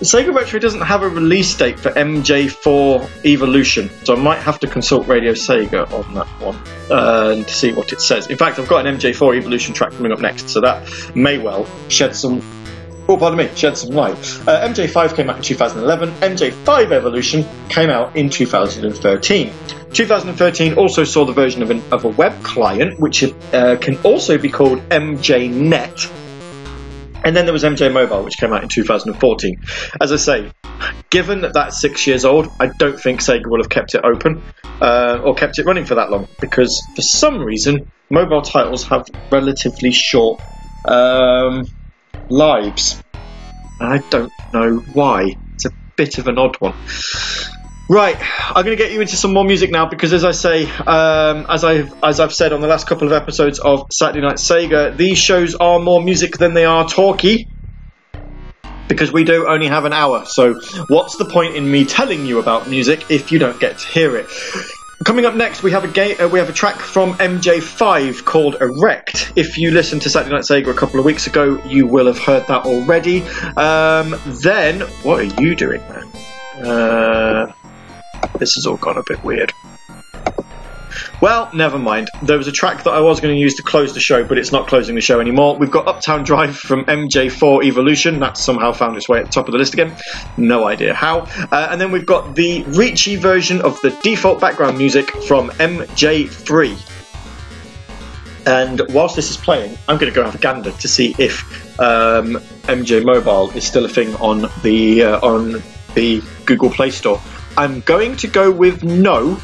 Sega 0.00 0.34
Retro 0.34 0.60
doesn't 0.60 0.82
have 0.82 1.02
a 1.02 1.08
release 1.08 1.54
date 1.56 1.78
for 1.78 1.90
MJ4 1.90 3.24
Evolution, 3.26 3.90
so 4.04 4.16
I 4.16 4.18
might 4.20 4.40
have 4.40 4.60
to 4.60 4.66
consult 4.66 5.08
Radio 5.08 5.32
Sega 5.32 5.90
on 5.92 6.14
that 6.14 6.26
one 6.40 6.56
uh, 6.90 7.30
and 7.30 7.48
see 7.48 7.72
what 7.72 7.92
it 7.92 8.00
says. 8.00 8.28
In 8.28 8.36
fact, 8.36 8.58
I've 8.58 8.68
got 8.68 8.86
an 8.86 8.96
MJ4 8.96 9.36
Evolution 9.36 9.74
track 9.74 9.92
coming 9.92 10.12
up 10.12 10.20
next, 10.20 10.48
so 10.48 10.60
that 10.60 11.16
may 11.16 11.38
well 11.38 11.66
shed 11.88 12.14
some 12.14 12.40
oh, 13.08 13.16
pardon 13.16 13.38
me, 13.38 13.50
shed 13.56 13.76
some 13.76 13.90
light. 13.90 14.16
Uh, 14.46 14.68
MJ5 14.68 15.16
came 15.16 15.28
out 15.28 15.36
in 15.36 15.42
2011. 15.42 16.10
MJ5 16.20 16.92
Evolution 16.92 17.44
came 17.68 17.90
out 17.90 18.14
in 18.14 18.30
2013. 18.30 19.52
2013 19.92 20.74
also 20.74 21.04
saw 21.04 21.24
the 21.24 21.32
version 21.32 21.62
of, 21.62 21.70
an, 21.70 21.82
of 21.90 22.04
a 22.04 22.08
web 22.08 22.42
client, 22.42 23.00
which 23.00 23.24
uh, 23.52 23.76
can 23.80 23.98
also 24.04 24.38
be 24.38 24.48
called 24.48 24.78
MJNet. 24.88 25.90
And 27.24 27.36
then 27.36 27.44
there 27.44 27.52
was 27.52 27.64
MJ 27.64 27.92
Mobile, 27.92 28.24
which 28.24 28.38
came 28.38 28.52
out 28.52 28.62
in 28.62 28.68
2014. 28.68 29.56
As 30.00 30.12
I 30.12 30.16
say, 30.16 30.50
given 31.10 31.42
that 31.42 31.52
that's 31.54 31.80
six 31.80 32.06
years 32.06 32.24
old, 32.24 32.48
I 32.60 32.68
don't 32.78 32.98
think 32.98 33.20
Sega 33.20 33.42
will 33.46 33.60
have 33.62 33.68
kept 33.68 33.94
it 33.94 34.04
open 34.04 34.42
uh, 34.80 35.20
or 35.24 35.34
kept 35.34 35.58
it 35.58 35.66
running 35.66 35.84
for 35.84 35.96
that 35.96 36.10
long 36.10 36.26
because 36.40 36.86
for 36.94 37.02
some 37.02 37.40
reason, 37.40 37.86
mobile 38.08 38.42
titles 38.42 38.84
have 38.88 39.04
relatively 39.30 39.92
short 39.92 40.40
um, 40.86 41.64
lives. 42.28 43.02
I 43.80 43.98
don't 44.10 44.32
know 44.52 44.82
why. 44.92 45.34
It's 45.54 45.66
a 45.66 45.70
bit 45.96 46.18
of 46.18 46.28
an 46.28 46.38
odd 46.38 46.56
one. 46.60 46.74
Right, 47.90 48.16
I'm 48.20 48.64
going 48.64 48.76
to 48.76 48.80
get 48.80 48.92
you 48.92 49.00
into 49.00 49.16
some 49.16 49.32
more 49.32 49.44
music 49.44 49.72
now 49.72 49.86
because, 49.86 50.12
as 50.12 50.24
I 50.24 50.30
say, 50.30 50.70
um, 50.70 51.46
as 51.48 51.64
I've 51.64 51.92
as 52.04 52.20
I've 52.20 52.32
said 52.32 52.52
on 52.52 52.60
the 52.60 52.68
last 52.68 52.86
couple 52.86 53.08
of 53.08 53.12
episodes 53.12 53.58
of 53.58 53.88
Saturday 53.90 54.20
Night 54.20 54.36
Sega, 54.36 54.96
these 54.96 55.18
shows 55.18 55.56
are 55.56 55.80
more 55.80 56.00
music 56.00 56.38
than 56.38 56.54
they 56.54 56.64
are 56.64 56.88
talky. 56.88 57.48
because 58.86 59.12
we 59.12 59.24
do 59.24 59.48
only 59.48 59.66
have 59.66 59.86
an 59.86 59.92
hour. 59.92 60.24
So, 60.24 60.60
what's 60.86 61.16
the 61.16 61.24
point 61.24 61.56
in 61.56 61.68
me 61.68 61.84
telling 61.84 62.26
you 62.26 62.38
about 62.38 62.68
music 62.68 63.10
if 63.10 63.32
you 63.32 63.40
don't 63.40 63.58
get 63.58 63.78
to 63.78 63.88
hear 63.88 64.14
it? 64.14 64.28
Coming 65.04 65.24
up 65.24 65.34
next, 65.34 65.64
we 65.64 65.72
have 65.72 65.84
a 65.84 66.24
uh, 66.24 66.28
we 66.28 66.38
have 66.38 66.48
a 66.48 66.52
track 66.52 66.76
from 66.76 67.14
MJ5 67.14 68.24
called 68.24 68.54
"Erect." 68.60 69.32
If 69.34 69.58
you 69.58 69.72
listened 69.72 70.02
to 70.02 70.10
Saturday 70.10 70.36
Night 70.36 70.44
Sega 70.44 70.70
a 70.70 70.74
couple 70.74 71.00
of 71.00 71.04
weeks 71.04 71.26
ago, 71.26 71.60
you 71.66 71.88
will 71.88 72.06
have 72.06 72.20
heard 72.20 72.46
that 72.46 72.66
already. 72.66 73.22
Um, 73.56 74.14
then, 74.26 74.82
what 75.02 75.18
are 75.18 75.42
you 75.42 75.56
doing, 75.56 75.80
man? 75.88 76.06
Uh, 76.64 77.52
this 78.38 78.54
has 78.54 78.66
all 78.66 78.76
gone 78.76 78.98
a 78.98 79.02
bit 79.02 79.22
weird. 79.24 79.52
Well, 81.20 81.50
never 81.52 81.78
mind. 81.78 82.08
There 82.22 82.38
was 82.38 82.48
a 82.48 82.52
track 82.52 82.84
that 82.84 82.92
I 82.92 83.00
was 83.00 83.20
going 83.20 83.34
to 83.34 83.40
use 83.40 83.56
to 83.56 83.62
close 83.62 83.92
the 83.92 84.00
show, 84.00 84.24
but 84.24 84.38
it's 84.38 84.52
not 84.52 84.68
closing 84.68 84.94
the 84.94 85.02
show 85.02 85.20
anymore. 85.20 85.56
We've 85.58 85.70
got 85.70 85.86
Uptown 85.86 86.24
Drive 86.24 86.56
from 86.56 86.84
MJ4 86.86 87.64
Evolution. 87.64 88.20
That 88.20 88.38
somehow 88.38 88.72
found 88.72 88.96
its 88.96 89.08
way 89.08 89.18
at 89.18 89.26
the 89.26 89.32
top 89.32 89.46
of 89.46 89.52
the 89.52 89.58
list 89.58 89.74
again. 89.74 89.94
No 90.38 90.66
idea 90.66 90.94
how. 90.94 91.20
Uh, 91.52 91.68
and 91.70 91.78
then 91.80 91.92
we've 91.92 92.06
got 92.06 92.34
the 92.34 92.64
Riichi 92.64 93.18
version 93.18 93.60
of 93.60 93.78
the 93.82 93.90
default 94.02 94.40
background 94.40 94.78
music 94.78 95.10
from 95.10 95.50
MJ3. 95.50 96.78
And 98.46 98.80
whilst 98.90 99.14
this 99.14 99.30
is 99.30 99.36
playing, 99.36 99.76
I'm 99.88 99.98
going 99.98 100.10
to 100.10 100.16
go 100.16 100.24
have 100.24 100.34
a 100.34 100.38
gander 100.38 100.72
to 100.72 100.88
see 100.88 101.14
if 101.18 101.78
um, 101.78 102.36
MJ 102.62 103.04
Mobile 103.04 103.50
is 103.50 103.66
still 103.66 103.84
a 103.84 103.88
thing 103.88 104.14
on 104.16 104.50
the 104.62 105.02
uh, 105.02 105.20
on 105.20 105.62
the 105.94 106.22
Google 106.46 106.70
Play 106.70 106.90
Store. 106.90 107.20
I'm 107.60 107.80
going 107.80 108.16
to 108.16 108.26
go 108.26 108.50
with 108.50 108.82
no, 108.82 109.38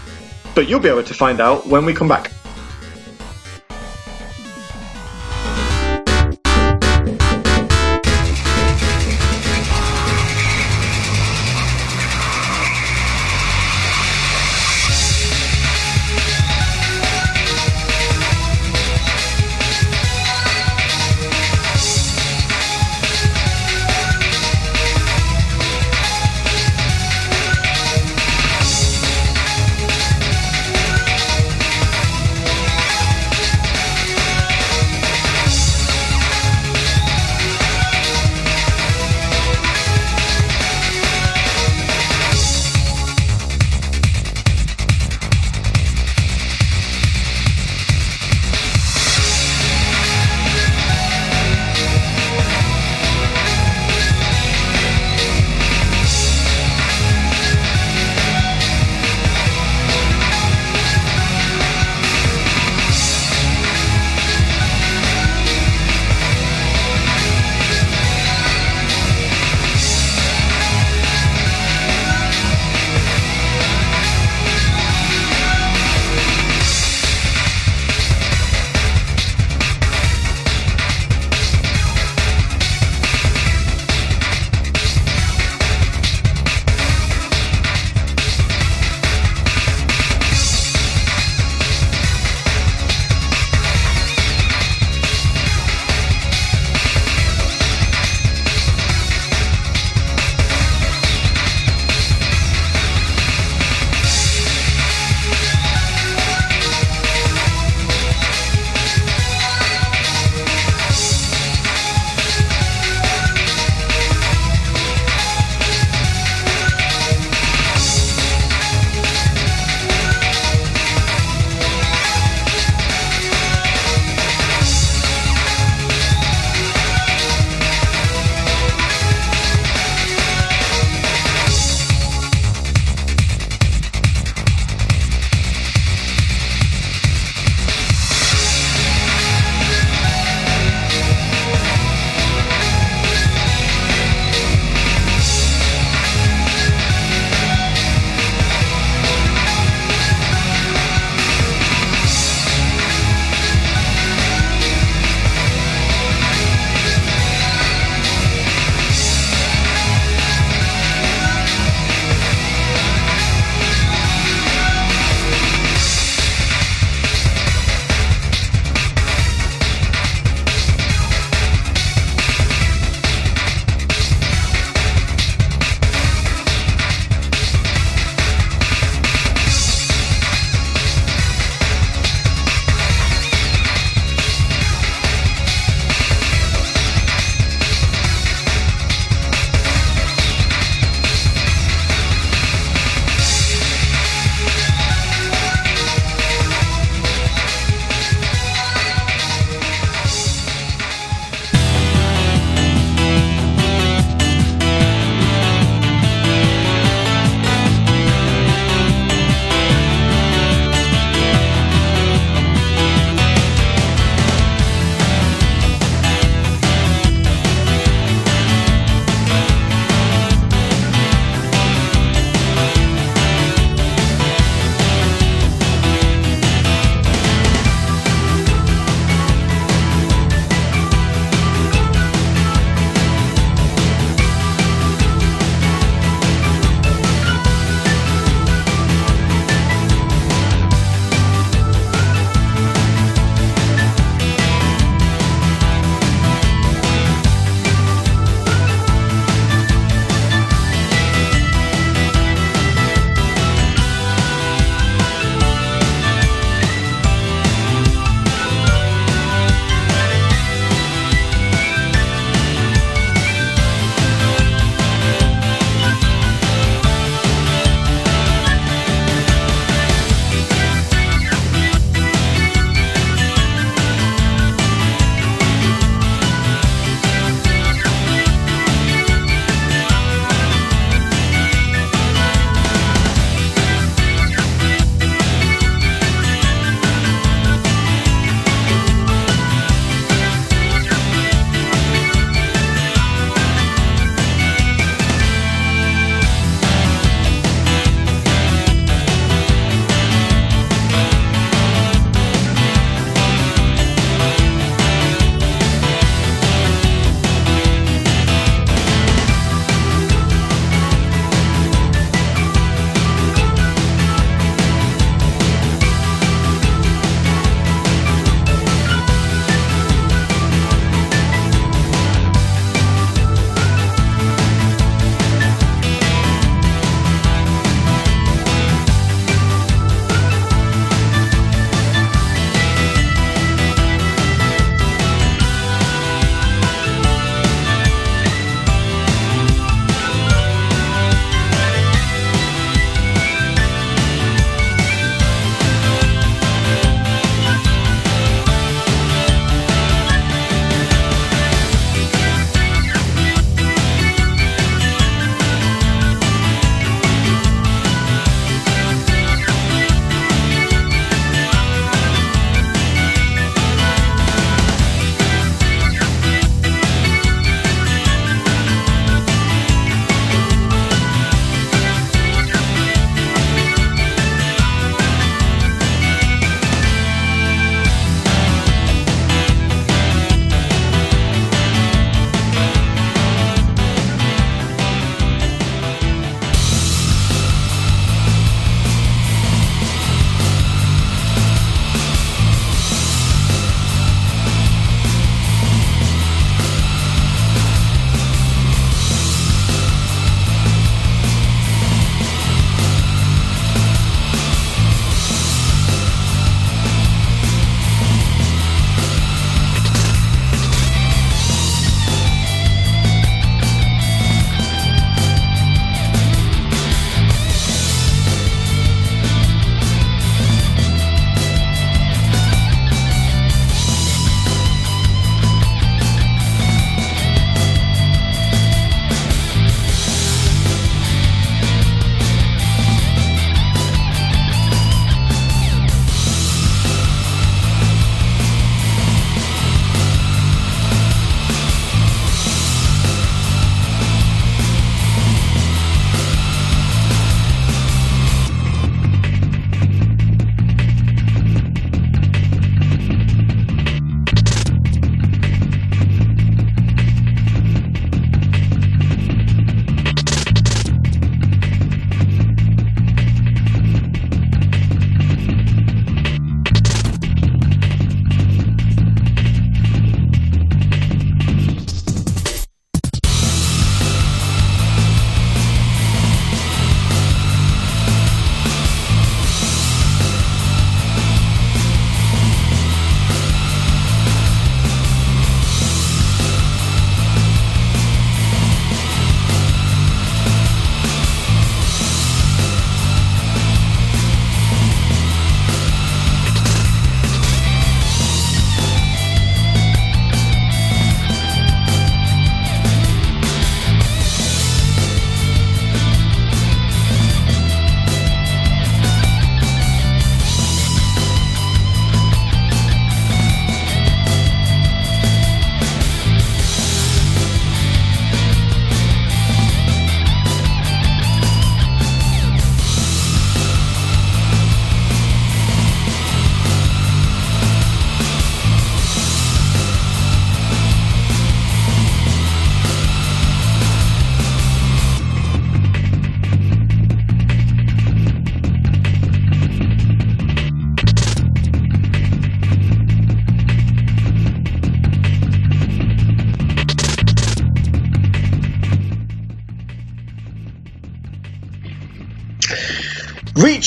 but 0.55 0.71
you'll 0.71 0.81
be 0.81 0.89
able 0.89 1.03
to 1.03 1.13
find 1.13 1.39
out 1.39 1.67
when 1.67 1.85
we 1.85 1.93
come 1.93 2.09
back. 2.09 2.33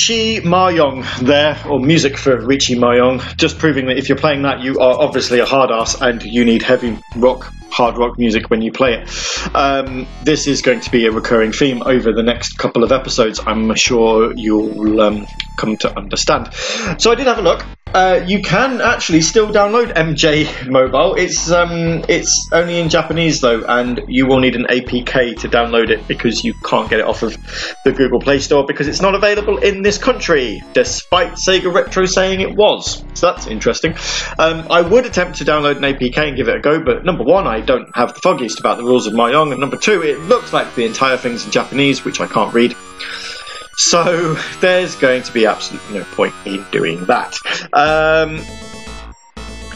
Riichi 0.00 0.40
Mayong 0.40 1.04
there, 1.18 1.60
or 1.68 1.78
music 1.78 2.16
for 2.16 2.38
Riichi 2.38 2.74
Mayong, 2.78 3.36
just 3.36 3.58
proving 3.58 3.86
that 3.86 3.98
if 3.98 4.08
you're 4.08 4.16
playing 4.16 4.42
that, 4.42 4.60
you 4.60 4.78
are 4.78 4.98
obviously 4.98 5.40
a 5.40 5.44
hard 5.44 5.70
ass 5.70 6.00
and 6.00 6.22
you 6.22 6.42
need 6.46 6.62
heavy 6.62 6.98
rock, 7.16 7.52
hard 7.70 7.98
rock 7.98 8.18
music 8.18 8.48
when 8.48 8.62
you 8.62 8.72
play 8.72 8.94
it. 8.94 9.54
Um, 9.54 10.06
this 10.22 10.46
is 10.46 10.62
going 10.62 10.80
to 10.80 10.90
be 10.90 11.04
a 11.04 11.12
recurring 11.12 11.52
theme 11.52 11.82
over 11.82 12.14
the 12.14 12.22
next 12.22 12.56
couple 12.56 12.82
of 12.82 12.92
episodes. 12.92 13.40
I'm 13.44 13.74
sure 13.74 14.32
you'll 14.34 15.02
um, 15.02 15.26
come 15.58 15.76
to 15.76 15.94
understand. 15.94 16.54
So 16.96 17.12
I 17.12 17.14
did 17.14 17.26
have 17.26 17.38
a 17.38 17.42
look. 17.42 17.62
Uh, 17.92 18.24
you 18.24 18.40
can 18.40 18.80
actually 18.80 19.20
still 19.20 19.48
download 19.48 19.92
MJ 19.94 20.68
Mobile. 20.70 21.14
It's 21.14 21.50
um, 21.50 22.04
it's 22.08 22.48
only 22.52 22.78
in 22.78 22.88
Japanese 22.88 23.40
though, 23.40 23.64
and 23.64 24.02
you 24.06 24.26
will 24.26 24.38
need 24.38 24.54
an 24.54 24.66
APK 24.70 25.40
to 25.40 25.48
download 25.48 25.90
it 25.90 26.06
because 26.06 26.44
you 26.44 26.54
can't 26.54 26.88
get 26.88 27.00
it 27.00 27.04
off 27.04 27.24
of 27.24 27.36
the 27.84 27.90
Google 27.90 28.20
Play 28.20 28.38
Store 28.38 28.64
because 28.64 28.86
it's 28.86 29.00
not 29.00 29.16
available 29.16 29.58
in 29.58 29.82
this 29.82 29.98
country, 29.98 30.62
despite 30.72 31.32
Sega 31.32 31.74
Retro 31.74 32.06
saying 32.06 32.40
it 32.40 32.54
was. 32.54 33.02
So 33.14 33.32
that's 33.32 33.48
interesting. 33.48 33.96
Um, 34.38 34.68
I 34.70 34.82
would 34.82 35.04
attempt 35.04 35.38
to 35.38 35.44
download 35.44 35.78
an 35.78 35.82
APK 35.82 36.16
and 36.28 36.36
give 36.36 36.48
it 36.48 36.54
a 36.54 36.60
go, 36.60 36.80
but 36.84 37.04
number 37.04 37.24
one, 37.24 37.48
I 37.48 37.60
don't 37.60 37.88
have 37.96 38.14
the 38.14 38.20
foggiest 38.20 38.60
about 38.60 38.76
the 38.76 38.84
rules 38.84 39.08
of 39.08 39.14
Mayong, 39.14 39.50
and 39.50 39.60
number 39.60 39.76
two, 39.76 40.02
it 40.02 40.20
looks 40.20 40.52
like 40.52 40.76
the 40.76 40.86
entire 40.86 41.16
thing's 41.16 41.44
in 41.44 41.50
Japanese, 41.50 42.04
which 42.04 42.20
I 42.20 42.28
can't 42.28 42.54
read. 42.54 42.76
So 43.80 44.34
there's 44.60 44.94
going 44.94 45.22
to 45.22 45.32
be 45.32 45.46
absolutely 45.46 45.98
no 45.98 46.04
point 46.04 46.34
in 46.44 46.64
doing 46.70 47.02
that. 47.06 47.34
Um, 47.72 48.44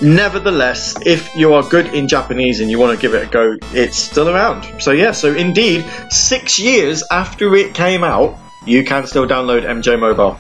nevertheless, 0.02 0.94
if 1.06 1.34
you 1.34 1.54
are 1.54 1.62
good 1.62 1.86
in 1.94 2.06
Japanese 2.06 2.60
and 2.60 2.70
you 2.70 2.78
want 2.78 2.98
to 2.98 3.00
give 3.00 3.14
it 3.14 3.26
a 3.26 3.30
go, 3.30 3.56
it's 3.72 3.96
still 3.96 4.28
around. 4.28 4.82
So 4.82 4.90
yeah, 4.90 5.12
so 5.12 5.34
indeed, 5.34 5.86
six 6.10 6.58
years 6.58 7.02
after 7.10 7.54
it 7.54 7.74
came 7.74 8.04
out, 8.04 8.36
you 8.66 8.84
can 8.84 9.06
still 9.06 9.26
download 9.26 9.62
MJ 9.62 9.98
Mobile. 9.98 10.38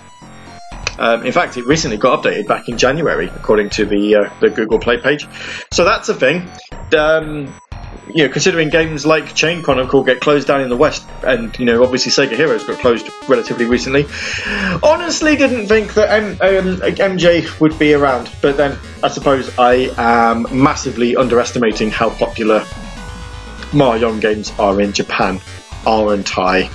Um, 0.98 1.24
in 1.24 1.32
fact, 1.32 1.56
it 1.56 1.66
recently 1.66 1.96
got 1.96 2.22
updated 2.22 2.46
back 2.46 2.68
in 2.68 2.76
January, 2.76 3.26
according 3.26 3.70
to 3.70 3.86
the 3.86 4.14
uh, 4.14 4.30
the 4.40 4.50
Google 4.50 4.78
Play 4.78 4.98
page. 4.98 5.26
So 5.72 5.84
that's 5.84 6.08
a 6.10 6.14
thing. 6.14 6.48
Um, 6.96 7.52
you 8.08 8.26
know, 8.26 8.32
considering 8.32 8.68
games 8.68 9.06
like 9.06 9.34
Chain 9.34 9.62
Chronicle 9.62 10.04
get 10.04 10.20
closed 10.20 10.46
down 10.46 10.60
in 10.60 10.68
the 10.68 10.76
West, 10.76 11.06
and 11.22 11.56
you 11.58 11.64
know, 11.64 11.82
obviously 11.82 12.12
Sega 12.12 12.36
Heroes 12.36 12.64
got 12.64 12.78
closed 12.78 13.08
relatively 13.28 13.64
recently. 13.64 14.06
Honestly, 14.82 15.36
didn't 15.36 15.66
think 15.66 15.94
that 15.94 16.10
M- 16.10 16.32
um, 16.32 16.76
MJ 16.78 17.60
would 17.60 17.78
be 17.78 17.94
around, 17.94 18.30
but 18.42 18.56
then 18.56 18.78
I 19.02 19.08
suppose 19.08 19.56
I 19.58 19.90
am 19.96 20.46
massively 20.50 21.16
underestimating 21.16 21.90
how 21.90 22.10
popular 22.10 22.60
Mahjong 23.72 24.20
games 24.20 24.52
are 24.58 24.80
in 24.80 24.92
Japan, 24.92 25.40
aren't 25.86 26.38
I? 26.38 26.70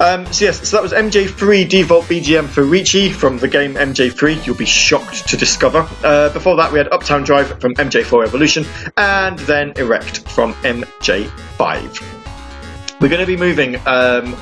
Um, 0.00 0.32
so 0.32 0.44
yes, 0.44 0.68
so 0.68 0.76
that 0.76 0.82
was 0.82 0.92
MJ3 0.92 1.68
default 1.68 2.04
BGM 2.04 2.48
for 2.48 2.62
Riichi 2.62 3.12
from 3.12 3.38
the 3.38 3.48
game 3.48 3.74
MJ3. 3.74 4.46
You'll 4.46 4.56
be 4.56 4.64
shocked 4.64 5.28
to 5.28 5.36
discover. 5.36 5.88
Uh, 6.04 6.32
before 6.32 6.56
that, 6.56 6.72
we 6.72 6.78
had 6.78 6.88
Uptown 6.92 7.24
Drive 7.24 7.60
from 7.60 7.74
MJ4 7.74 8.26
Evolution, 8.26 8.64
and 8.96 9.38
then 9.40 9.72
Erect 9.76 10.28
from 10.28 10.54
MJ5. 10.54 13.00
We're 13.00 13.08
going 13.08 13.20
to 13.20 13.26
be 13.26 13.36
moving 13.36 13.76
um, 13.86 14.36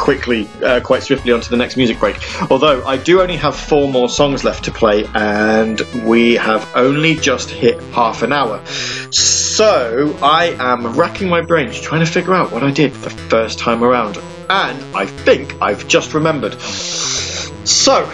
quickly, 0.00 0.48
uh, 0.64 0.80
quite 0.80 1.02
swiftly 1.02 1.32
onto 1.32 1.50
the 1.50 1.56
next 1.56 1.76
music 1.76 2.00
break. 2.00 2.16
Although 2.50 2.84
I 2.84 2.96
do 2.96 3.20
only 3.20 3.36
have 3.36 3.54
four 3.54 3.88
more 3.88 4.08
songs 4.08 4.42
left 4.42 4.64
to 4.64 4.72
play, 4.72 5.06
and 5.14 5.80
we 6.04 6.34
have 6.34 6.68
only 6.74 7.14
just 7.14 7.50
hit 7.50 7.80
half 7.92 8.22
an 8.22 8.32
hour. 8.32 8.64
So 9.10 10.16
I 10.22 10.56
am 10.58 10.96
racking 10.96 11.28
my 11.28 11.42
brains 11.42 11.80
trying 11.80 12.00
to 12.00 12.10
figure 12.10 12.34
out 12.34 12.50
what 12.50 12.62
I 12.62 12.70
did 12.70 12.92
the 12.94 13.10
first 13.10 13.58
time 13.58 13.84
around 13.84 14.18
and 14.50 14.96
I 14.96 15.06
think 15.06 15.56
I've 15.62 15.86
just 15.86 16.12
remembered. 16.12 16.60
So, 16.60 18.04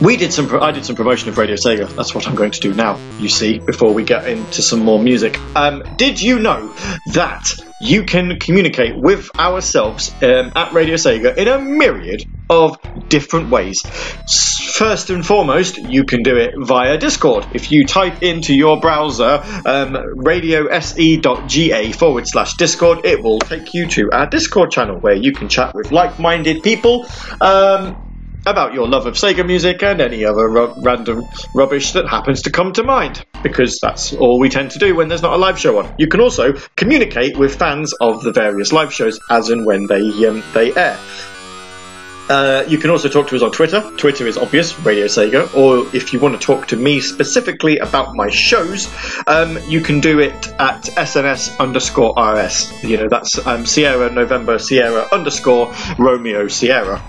we 0.00 0.16
did 0.16 0.32
some. 0.32 0.48
I 0.60 0.72
did 0.72 0.84
some 0.84 0.96
promotion 0.96 1.28
of 1.30 1.38
Radio 1.38 1.56
Sega. 1.56 1.92
That's 1.96 2.14
what 2.14 2.28
I'm 2.28 2.34
going 2.34 2.52
to 2.52 2.60
do 2.60 2.74
now. 2.74 3.00
You 3.16 3.28
see, 3.28 3.60
before 3.66 3.94
we 3.94 4.04
get 4.04 4.26
into 4.26 4.62
some 4.62 4.80
more 4.80 5.02
music. 5.02 5.40
Um, 5.54 5.82
did 5.94 6.20
you 6.20 6.38
know 6.38 6.72
that 7.06 7.44
you 7.80 8.04
can 8.04 8.38
communicate 8.38 8.94
with 8.96 9.28
ourselves 9.38 10.14
um, 10.22 10.52
at 10.54 10.72
Radio 10.72 10.94
Sega 10.94 11.36
in 11.36 11.48
a 11.48 11.58
myriad 11.58 12.22
of 12.48 12.78
different 13.08 13.50
ways? 13.50 13.82
First 14.72 15.10
and 15.10 15.26
foremost, 15.26 15.78
you 15.78 16.04
can 16.04 16.22
do 16.22 16.36
it 16.36 16.50
via 16.56 16.96
Discord. 16.98 17.46
If 17.52 17.72
you 17.72 17.84
type 17.84 18.18
into 18.22 18.54
your 18.54 18.78
browser 18.78 19.42
um, 19.66 19.96
radiose.ga 20.24 21.92
forward 21.92 22.24
slash 22.28 22.54
Discord, 22.56 23.04
it 23.04 23.22
will 23.22 23.40
take 23.40 23.74
you 23.74 23.88
to 23.88 24.10
our 24.12 24.28
Discord 24.28 24.70
channel 24.70 24.98
where 25.00 25.16
you 25.16 25.32
can 25.32 25.48
chat 25.48 25.74
with 25.74 25.90
like-minded 25.90 26.62
people. 26.62 27.06
Um, 27.40 27.96
about 28.46 28.74
your 28.74 28.88
love 28.88 29.06
of 29.06 29.14
Sega 29.14 29.46
music 29.46 29.82
and 29.82 30.00
any 30.00 30.24
other 30.24 30.48
ro- 30.48 30.74
random 30.82 31.24
rubbish 31.54 31.92
that 31.92 32.08
happens 32.08 32.42
to 32.42 32.50
come 32.50 32.72
to 32.72 32.82
mind, 32.82 33.24
because 33.42 33.78
that's 33.80 34.12
all 34.14 34.38
we 34.38 34.48
tend 34.48 34.70
to 34.72 34.78
do 34.78 34.94
when 34.94 35.08
there's 35.08 35.22
not 35.22 35.34
a 35.34 35.36
live 35.36 35.58
show 35.58 35.78
on. 35.78 35.94
You 35.98 36.08
can 36.08 36.20
also 36.20 36.52
communicate 36.76 37.36
with 37.36 37.56
fans 37.56 37.92
of 38.00 38.22
the 38.22 38.32
various 38.32 38.72
live 38.72 38.92
shows 38.92 39.20
as 39.30 39.50
and 39.50 39.66
when 39.66 39.86
they 39.86 40.26
um, 40.26 40.42
they 40.54 40.74
air. 40.74 40.98
Uh, 42.28 42.62
you 42.68 42.76
can 42.76 42.90
also 42.90 43.08
talk 43.08 43.26
to 43.28 43.36
us 43.36 43.42
on 43.42 43.50
Twitter. 43.50 43.80
Twitter 43.96 44.26
is 44.26 44.36
obvious, 44.36 44.78
Radio 44.80 45.06
Sega. 45.06 45.54
Or 45.56 45.94
if 45.96 46.12
you 46.12 46.20
want 46.20 46.38
to 46.38 46.46
talk 46.46 46.66
to 46.68 46.76
me 46.76 47.00
specifically 47.00 47.78
about 47.78 48.14
my 48.14 48.28
shows, 48.28 48.86
um, 49.26 49.58
you 49.66 49.80
can 49.80 50.00
do 50.00 50.18
it 50.18 50.48
at 50.58 50.82
SNS 50.82 51.58
underscore 51.58 52.12
RS. 52.18 52.84
You 52.84 52.98
know, 52.98 53.08
that's 53.08 53.46
um, 53.46 53.64
Sierra 53.64 54.10
November 54.10 54.58
Sierra 54.58 55.08
underscore 55.10 55.74
Romeo 55.98 56.48
Sierra. 56.48 57.02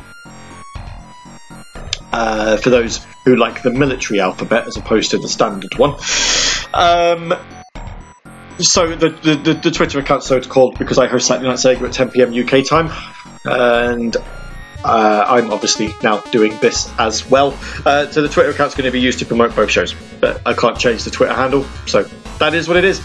Uh, 2.12 2.58
for 2.58 2.72
those 2.72 3.06
who 3.24 3.36
like 3.36 3.62
the 3.62 3.70
military 3.70 4.20
alphabet 4.20 4.66
as 4.66 4.78
opposed 4.78 5.12
to 5.12 5.20
the 5.20 5.30
standard 5.30 5.78
one. 5.78 5.92
Um, 6.74 7.36
so 8.60 8.96
the, 8.96 9.10
the, 9.10 9.54
the, 9.54 9.72
Twitter 9.72 10.00
account 10.00 10.24
so 10.24 10.36
it's 10.36 10.48
called 10.48 10.78
because 10.78 10.98
I 10.98 11.08
host 11.08 11.28
Saturday 11.28 11.48
Night 11.48 11.58
Sega 11.58 11.88
at 11.88 11.94
10 11.94 12.12
p.m. 12.12 12.34
UK 12.34 12.66
time, 12.66 12.92
and 13.46 14.18
uh, 14.84 15.26
I'm 15.28 15.52
obviously 15.52 15.94
now 16.04 16.20
doing 16.32 16.58
this 16.60 16.92
as 16.98 17.30
well. 17.30 17.58
Uh, 17.86 18.08
so 18.08 18.22
the 18.22 18.30
Twitter 18.30 18.50
account's 18.50 18.76
going 18.76 18.86
to 18.86 18.92
be 18.92 19.00
used 19.00 19.20
to 19.20 19.26
promote 19.26 19.56
both 19.56 19.70
shows, 19.70 19.94
but 20.20 20.42
I 20.46 20.54
can't 20.54 20.78
change 20.78 21.04
the 21.04 21.12
Twitter 21.12 21.34
handle, 21.34 21.64
so 21.86 22.04
that 22.40 22.54
is 22.54 22.68
what 22.68 22.78
it 22.78 22.86
is. 22.86 23.00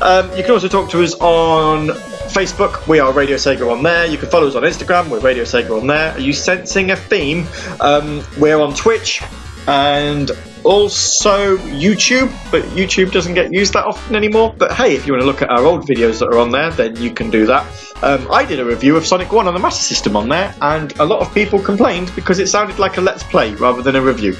Um, 0.00 0.30
you 0.36 0.42
can 0.42 0.52
also 0.52 0.68
talk 0.68 0.90
to 0.90 1.02
us 1.02 1.14
on 1.14 1.88
Facebook. 2.28 2.86
We 2.86 3.00
are 3.00 3.12
Radio 3.12 3.36
Sega 3.36 3.70
on 3.70 3.82
there. 3.82 4.06
You 4.06 4.18
can 4.18 4.28
follow 4.28 4.46
us 4.46 4.54
on 4.54 4.62
Instagram. 4.62 5.08
We're 5.08 5.20
Radio 5.20 5.44
Sega 5.44 5.80
on 5.80 5.86
there. 5.86 6.12
Are 6.12 6.20
you 6.20 6.32
sensing 6.32 6.90
a 6.90 6.96
theme? 6.96 7.46
Um, 7.80 8.22
we're 8.38 8.60
on 8.60 8.74
Twitch 8.74 9.22
and 9.66 10.30
also 10.64 11.56
YouTube, 11.58 12.30
but 12.50 12.62
YouTube 12.64 13.12
doesn't 13.12 13.34
get 13.34 13.52
used 13.52 13.72
that 13.74 13.84
often 13.84 14.16
anymore. 14.16 14.54
But 14.56 14.72
hey, 14.72 14.94
if 14.94 15.06
you 15.06 15.12
want 15.12 15.22
to 15.22 15.26
look 15.26 15.42
at 15.42 15.50
our 15.50 15.64
old 15.64 15.86
videos 15.86 16.18
that 16.20 16.26
are 16.26 16.38
on 16.38 16.50
there, 16.50 16.70
then 16.70 16.96
you 16.96 17.10
can 17.10 17.30
do 17.30 17.46
that. 17.46 17.66
Um, 18.02 18.26
I 18.30 18.44
did 18.44 18.60
a 18.60 18.64
review 18.64 18.96
of 18.96 19.06
Sonic 19.06 19.32
1 19.32 19.46
on 19.46 19.54
the 19.54 19.60
Master 19.60 19.82
System 19.82 20.16
on 20.16 20.28
there, 20.28 20.54
and 20.60 20.92
a 20.98 21.04
lot 21.04 21.20
of 21.20 21.32
people 21.32 21.58
complained 21.58 22.12
because 22.14 22.38
it 22.38 22.48
sounded 22.48 22.78
like 22.78 22.96
a 22.96 23.00
Let's 23.00 23.22
Play 23.22 23.54
rather 23.54 23.82
than 23.82 23.96
a 23.96 24.02
review. 24.02 24.36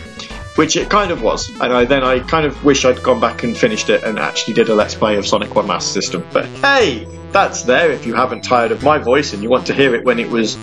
Which 0.57 0.77
it 0.77 0.89
kind 0.89 1.11
of 1.11 1.21
was, 1.21 1.51
and 1.61 1.73
I 1.73 1.85
then 1.85 2.05
I 2.05 2.21
kind 2.21 2.47
of 2.47 2.63
wish 2.63 2.85
I'd 2.85 3.03
gone 3.03 3.21
back 3.21 3.43
and 3.43 3.57
finished 3.57 3.91
it 3.91 4.05
and 4.05 4.19
actually 4.19 4.55
did 4.55 4.69
a 4.69 4.75
Let's 4.75 4.95
Play 4.95 5.17
of 5.17 5.27
Sonic 5.27 5.55
1 5.57 5.67
Master 5.67 6.01
System. 6.01 6.25
But 6.33 6.49
hey, 6.63 7.07
that's 7.33 7.65
there 7.65 7.91
if 7.91 8.07
you 8.07 8.15
haven't 8.15 8.43
tired 8.43 8.71
of 8.71 8.83
my 8.83 8.99
voice 8.99 9.33
and 9.33 9.43
you 9.43 9.51
want 9.51 9.67
to 9.67 9.75
hear 9.75 9.95
it 9.97 10.05
when 10.05 10.21
it 10.21 10.31
was 10.31 10.57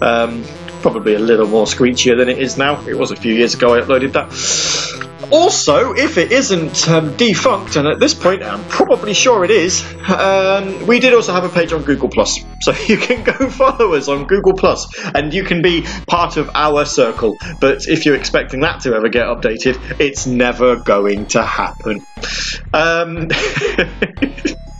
um, 0.00 0.44
probably 0.82 1.14
a 1.14 1.18
little 1.18 1.46
more 1.46 1.66
screechier 1.66 2.16
than 2.16 2.28
it 2.28 2.38
is 2.38 2.58
now. 2.58 2.84
It 2.86 2.98
was 2.98 3.10
a 3.10 3.16
few 3.16 3.32
years 3.32 3.54
ago 3.54 3.74
I 3.74 3.80
uploaded 3.80 4.12
that. 4.12 4.30
Also, 5.30 5.94
if 5.94 6.18
it 6.18 6.30
isn't 6.30 6.86
um, 6.88 7.16
defunct, 7.16 7.76
and 7.76 7.88
at 7.88 7.98
this 7.98 8.12
point 8.12 8.42
I'm 8.42 8.62
probably 8.64 9.14
sure 9.14 9.44
it 9.44 9.50
is, 9.50 9.82
um, 10.08 10.86
we 10.86 11.00
did 11.00 11.14
also 11.14 11.32
have 11.32 11.44
a 11.44 11.48
page 11.48 11.72
on 11.72 11.82
Google 11.84 12.10
Plus, 12.10 12.38
so 12.60 12.72
you 12.86 12.98
can 12.98 13.24
go 13.24 13.48
follow 13.48 13.94
us 13.94 14.08
on 14.08 14.26
Google 14.26 14.52
Plus, 14.52 14.86
and 15.14 15.32
you 15.32 15.44
can 15.44 15.62
be 15.62 15.86
part 16.06 16.36
of 16.36 16.50
our 16.54 16.84
circle. 16.84 17.38
But 17.60 17.86
if 17.86 18.04
you're 18.04 18.16
expecting 18.16 18.60
that 18.60 18.80
to 18.80 18.94
ever 18.94 19.08
get 19.08 19.24
updated, 19.24 20.00
it's 20.00 20.26
never 20.26 20.76
going 20.76 21.26
to 21.28 21.42
happen. 21.42 22.04
Um, 22.74 23.28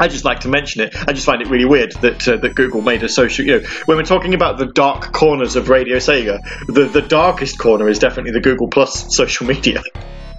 I 0.00 0.08
just 0.08 0.24
like 0.24 0.40
to 0.40 0.48
mention 0.48 0.80
it. 0.80 0.96
I 1.06 1.12
just 1.12 1.26
find 1.26 1.42
it 1.42 1.48
really 1.48 1.66
weird 1.66 1.92
that 2.00 2.26
uh, 2.26 2.38
that 2.38 2.54
Google 2.54 2.80
made 2.80 3.02
a 3.02 3.08
social. 3.08 3.44
You 3.44 3.60
know, 3.60 3.68
when 3.84 3.98
we're 3.98 4.04
talking 4.04 4.32
about 4.32 4.58
the 4.58 4.66
dark 4.66 5.12
corners 5.12 5.56
of 5.56 5.68
Radio 5.68 5.98
Sega, 5.98 6.38
the 6.68 6.86
the 6.86 7.02
darkest 7.02 7.58
corner 7.58 7.86
is 7.88 7.98
definitely 7.98 8.32
the 8.32 8.40
Google 8.40 8.68
Plus 8.68 9.04
social 9.14 9.46
media 9.46 9.82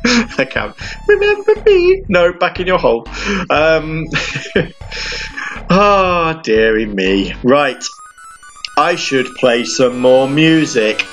account. 0.38 0.76
Remember 1.08 1.54
me? 1.66 2.04
No, 2.10 2.34
back 2.34 2.60
in 2.60 2.66
your 2.66 2.80
hole. 2.80 3.08
Um, 3.52 4.06
ah, 5.70 6.36
oh, 6.36 6.42
dearie 6.42 6.88
me. 6.88 7.36
Right, 7.44 7.84
I 8.78 8.96
should 8.96 9.28
play 9.36 9.64
some 9.64 10.00
more 10.00 10.28
music. 10.28 11.04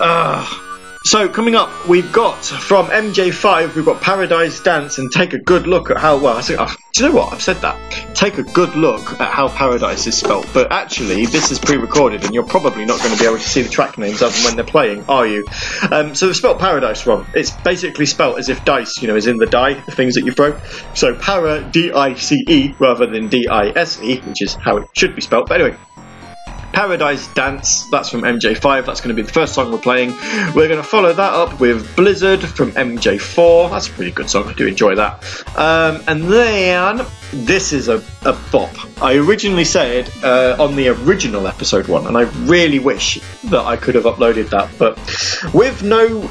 Ah. 0.00 0.61
So 1.04 1.28
coming 1.28 1.56
up, 1.56 1.88
we've 1.88 2.12
got 2.12 2.44
from 2.44 2.86
MJ5, 2.86 3.74
we've 3.74 3.84
got 3.84 4.00
Paradise 4.00 4.60
Dance, 4.60 4.98
and 4.98 5.10
take 5.10 5.32
a 5.32 5.38
good 5.38 5.66
look 5.66 5.90
at 5.90 5.96
how 5.96 6.18
well. 6.18 6.36
I 6.36 6.42
think, 6.42 6.60
oh, 6.60 6.72
do 6.92 7.02
you 7.02 7.08
know 7.08 7.16
what? 7.16 7.32
I've 7.32 7.42
said 7.42 7.56
that. 7.56 8.14
Take 8.14 8.38
a 8.38 8.44
good 8.44 8.76
look 8.76 9.20
at 9.20 9.32
how 9.32 9.48
Paradise 9.48 10.06
is 10.06 10.16
spelt. 10.16 10.46
But 10.54 10.70
actually, 10.70 11.26
this 11.26 11.50
is 11.50 11.58
pre-recorded, 11.58 12.24
and 12.24 12.32
you're 12.32 12.46
probably 12.46 12.84
not 12.84 13.00
going 13.00 13.12
to 13.12 13.18
be 13.18 13.26
able 13.26 13.38
to 13.38 13.48
see 13.48 13.62
the 13.62 13.68
track 13.68 13.98
names 13.98 14.22
other 14.22 14.32
than 14.32 14.44
when 14.44 14.56
they're 14.56 14.64
playing, 14.64 15.04
are 15.08 15.26
you? 15.26 15.44
Um, 15.90 16.14
so 16.14 16.26
they've 16.26 16.36
spelt 16.36 16.60
Paradise 16.60 17.04
wrong. 17.04 17.26
It's 17.34 17.50
basically 17.50 18.06
spelt 18.06 18.38
as 18.38 18.48
if 18.48 18.64
dice, 18.64 19.02
you 19.02 19.08
know, 19.08 19.16
is 19.16 19.26
in 19.26 19.38
the 19.38 19.46
die, 19.46 19.74
the 19.74 19.92
things 19.92 20.14
that 20.14 20.24
you 20.24 20.30
throw. 20.30 20.56
So 20.94 21.16
para 21.16 21.68
D 21.68 21.90
I 21.90 22.14
C 22.14 22.44
E 22.46 22.74
rather 22.78 23.06
than 23.06 23.26
D 23.26 23.48
I 23.48 23.70
S 23.70 24.00
E, 24.00 24.20
which 24.20 24.40
is 24.40 24.54
how 24.54 24.76
it 24.76 24.88
should 24.92 25.16
be 25.16 25.20
spelt. 25.20 25.48
But 25.48 25.60
anyway. 25.60 25.76
Paradise 26.72 27.28
Dance, 27.34 27.86
that's 27.86 28.08
from 28.08 28.22
MJ5, 28.22 28.86
that's 28.86 29.00
going 29.00 29.14
to 29.14 29.20
be 29.20 29.22
the 29.22 29.32
first 29.32 29.54
song 29.54 29.70
we're 29.70 29.78
playing. 29.78 30.10
We're 30.54 30.68
going 30.68 30.76
to 30.76 30.82
follow 30.82 31.12
that 31.12 31.32
up 31.32 31.60
with 31.60 31.94
Blizzard 31.96 32.40
from 32.40 32.72
MJ4, 32.72 33.70
that's 33.70 33.88
a 33.88 33.90
pretty 33.92 34.10
good 34.10 34.28
song, 34.28 34.48
I 34.48 34.54
do 34.54 34.66
enjoy 34.66 34.94
that. 34.96 35.22
Um, 35.56 36.02
and 36.08 36.24
then, 36.24 37.06
this 37.32 37.72
is 37.72 37.88
a, 37.88 38.02
a 38.24 38.32
bop. 38.50 38.74
I 39.02 39.16
originally 39.16 39.64
said 39.64 40.10
uh, 40.22 40.56
on 40.58 40.76
the 40.76 40.88
original 40.88 41.46
episode 41.46 41.88
one, 41.88 42.06
and 42.06 42.16
I 42.16 42.22
really 42.46 42.78
wish 42.78 43.20
that 43.44 43.64
I 43.64 43.76
could 43.76 43.94
have 43.94 44.04
uploaded 44.04 44.50
that, 44.50 44.70
but 44.78 44.96
with 45.54 45.82
no 45.82 46.30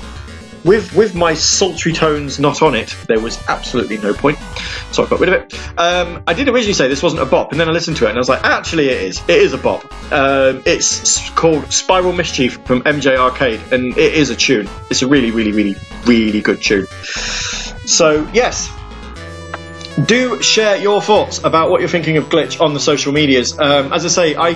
with 0.63 0.95
with 0.95 1.15
my 1.15 1.33
sultry 1.33 1.93
tones 1.93 2.39
not 2.39 2.61
on 2.61 2.75
it, 2.75 2.95
there 3.07 3.19
was 3.19 3.41
absolutely 3.47 3.97
no 3.97 4.13
point. 4.13 4.37
So 4.91 5.05
I 5.05 5.09
got 5.09 5.19
rid 5.19 5.29
of 5.29 5.35
it. 5.35 5.79
Um, 5.79 6.23
I 6.27 6.33
did 6.33 6.47
originally 6.49 6.73
say 6.73 6.87
this 6.87 7.03
wasn't 7.03 7.21
a 7.21 7.25
bop, 7.25 7.51
and 7.51 7.59
then 7.59 7.69
I 7.69 7.71
listened 7.71 7.97
to 7.97 8.05
it 8.05 8.09
and 8.09 8.17
I 8.17 8.19
was 8.19 8.29
like, 8.29 8.43
actually, 8.43 8.89
it 8.89 9.01
is. 9.01 9.21
It 9.27 9.37
is 9.37 9.53
a 9.53 9.57
bop. 9.57 9.83
Um, 10.11 10.61
it's 10.65 11.29
called 11.31 11.71
Spiral 11.71 12.13
Mischief 12.13 12.59
from 12.65 12.81
MJ 12.83 13.17
Arcade, 13.17 13.61
and 13.71 13.97
it 13.97 14.13
is 14.13 14.29
a 14.29 14.35
tune. 14.35 14.69
It's 14.89 15.01
a 15.01 15.07
really, 15.07 15.31
really, 15.31 15.51
really, 15.51 15.75
really 16.05 16.41
good 16.41 16.61
tune. 16.61 16.87
So 17.85 18.29
yes, 18.33 18.69
do 20.05 20.41
share 20.41 20.77
your 20.77 21.01
thoughts 21.01 21.39
about 21.39 21.69
what 21.69 21.81
you're 21.81 21.89
thinking 21.89 22.17
of 22.17 22.25
glitch 22.29 22.61
on 22.61 22.73
the 22.73 22.79
social 22.79 23.11
medias 23.11 23.59
um, 23.59 23.91
as 23.91 24.05
i 24.05 24.07
say 24.07 24.35
i 24.35 24.53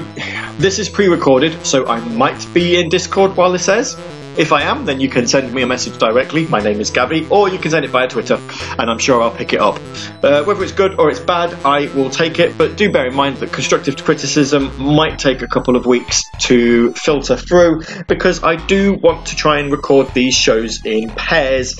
this 0.57 0.79
is 0.79 0.87
pre-recorded 0.87 1.65
so 1.65 1.85
i 1.87 1.99
might 2.09 2.47
be 2.53 2.79
in 2.79 2.87
discord 2.87 3.35
while 3.35 3.51
this 3.51 3.67
airs 3.67 3.97
if 4.37 4.51
I 4.51 4.63
am, 4.63 4.85
then 4.85 4.99
you 4.99 5.09
can 5.09 5.27
send 5.27 5.53
me 5.53 5.61
a 5.61 5.67
message 5.67 5.97
directly. 5.97 6.47
My 6.47 6.59
name 6.59 6.79
is 6.81 6.91
Gabby, 6.91 7.27
or 7.29 7.49
you 7.49 7.57
can 7.57 7.71
send 7.71 7.85
it 7.85 7.89
via 7.89 8.07
Twitter, 8.07 8.39
and 8.77 8.89
I'm 8.89 8.97
sure 8.97 9.21
I'll 9.21 9.31
pick 9.31 9.53
it 9.53 9.59
up. 9.59 9.75
Uh, 10.23 10.43
whether 10.43 10.63
it's 10.63 10.71
good 10.71 10.99
or 10.99 11.09
it's 11.09 11.19
bad, 11.19 11.53
I 11.65 11.87
will 11.95 12.09
take 12.09 12.39
it, 12.39 12.57
but 12.57 12.75
do 12.75 12.91
bear 12.91 13.07
in 13.07 13.15
mind 13.15 13.37
that 13.37 13.51
constructive 13.51 14.03
criticism 14.03 14.71
might 14.81 15.19
take 15.19 15.41
a 15.41 15.47
couple 15.47 15.75
of 15.75 15.85
weeks 15.85 16.23
to 16.39 16.91
filter 16.93 17.37
through 17.37 17.81
because 18.07 18.43
I 18.43 18.55
do 18.55 18.93
want 19.01 19.27
to 19.27 19.35
try 19.35 19.59
and 19.59 19.71
record 19.71 20.13
these 20.13 20.35
shows 20.35 20.85
in 20.85 21.09
pairs 21.09 21.75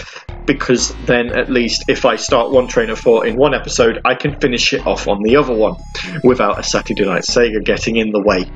because 0.46 0.94
then 1.06 1.38
at 1.38 1.50
least 1.50 1.86
if 1.88 2.06
I 2.06 2.16
start 2.16 2.52
one 2.52 2.68
train 2.68 2.90
of 2.90 3.00
thought 3.00 3.26
in 3.26 3.36
one 3.36 3.54
episode, 3.54 4.00
I 4.06 4.16
can 4.16 4.40
finish 4.40 4.74
it 4.74 4.86
off 4.86 5.08
on 5.08 5.22
the 5.24 5.38
other 5.38 5.54
one 5.54 5.76
without 6.24 6.60
a 6.60 6.64
Saturday 6.64 7.06
Night 7.06 7.24
Sega 7.24 7.64
getting 7.64 7.96
in 7.96 8.12
the 8.12 8.22
way. 8.22 8.50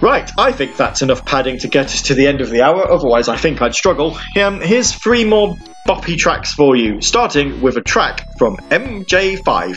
Right, 0.00 0.30
I 0.38 0.52
think 0.52 0.76
that's 0.76 1.02
enough 1.02 1.24
padding 1.24 1.58
to 1.58 1.68
get 1.68 1.86
us 1.86 2.02
to 2.02 2.14
the 2.14 2.26
end 2.26 2.40
of 2.40 2.50
the 2.50 2.62
hour, 2.62 2.90
otherwise, 3.02 3.28
I 3.28 3.36
think 3.36 3.60
I'd 3.60 3.74
struggle. 3.74 4.16
Um, 4.40 4.60
here's 4.60 4.94
three 4.94 5.24
more 5.24 5.56
boppy 5.88 6.16
tracks 6.16 6.52
for 6.52 6.76
you, 6.76 7.00
starting 7.00 7.60
with 7.60 7.76
a 7.76 7.82
track 7.82 8.24
from 8.38 8.56
MJ5. 8.70 9.76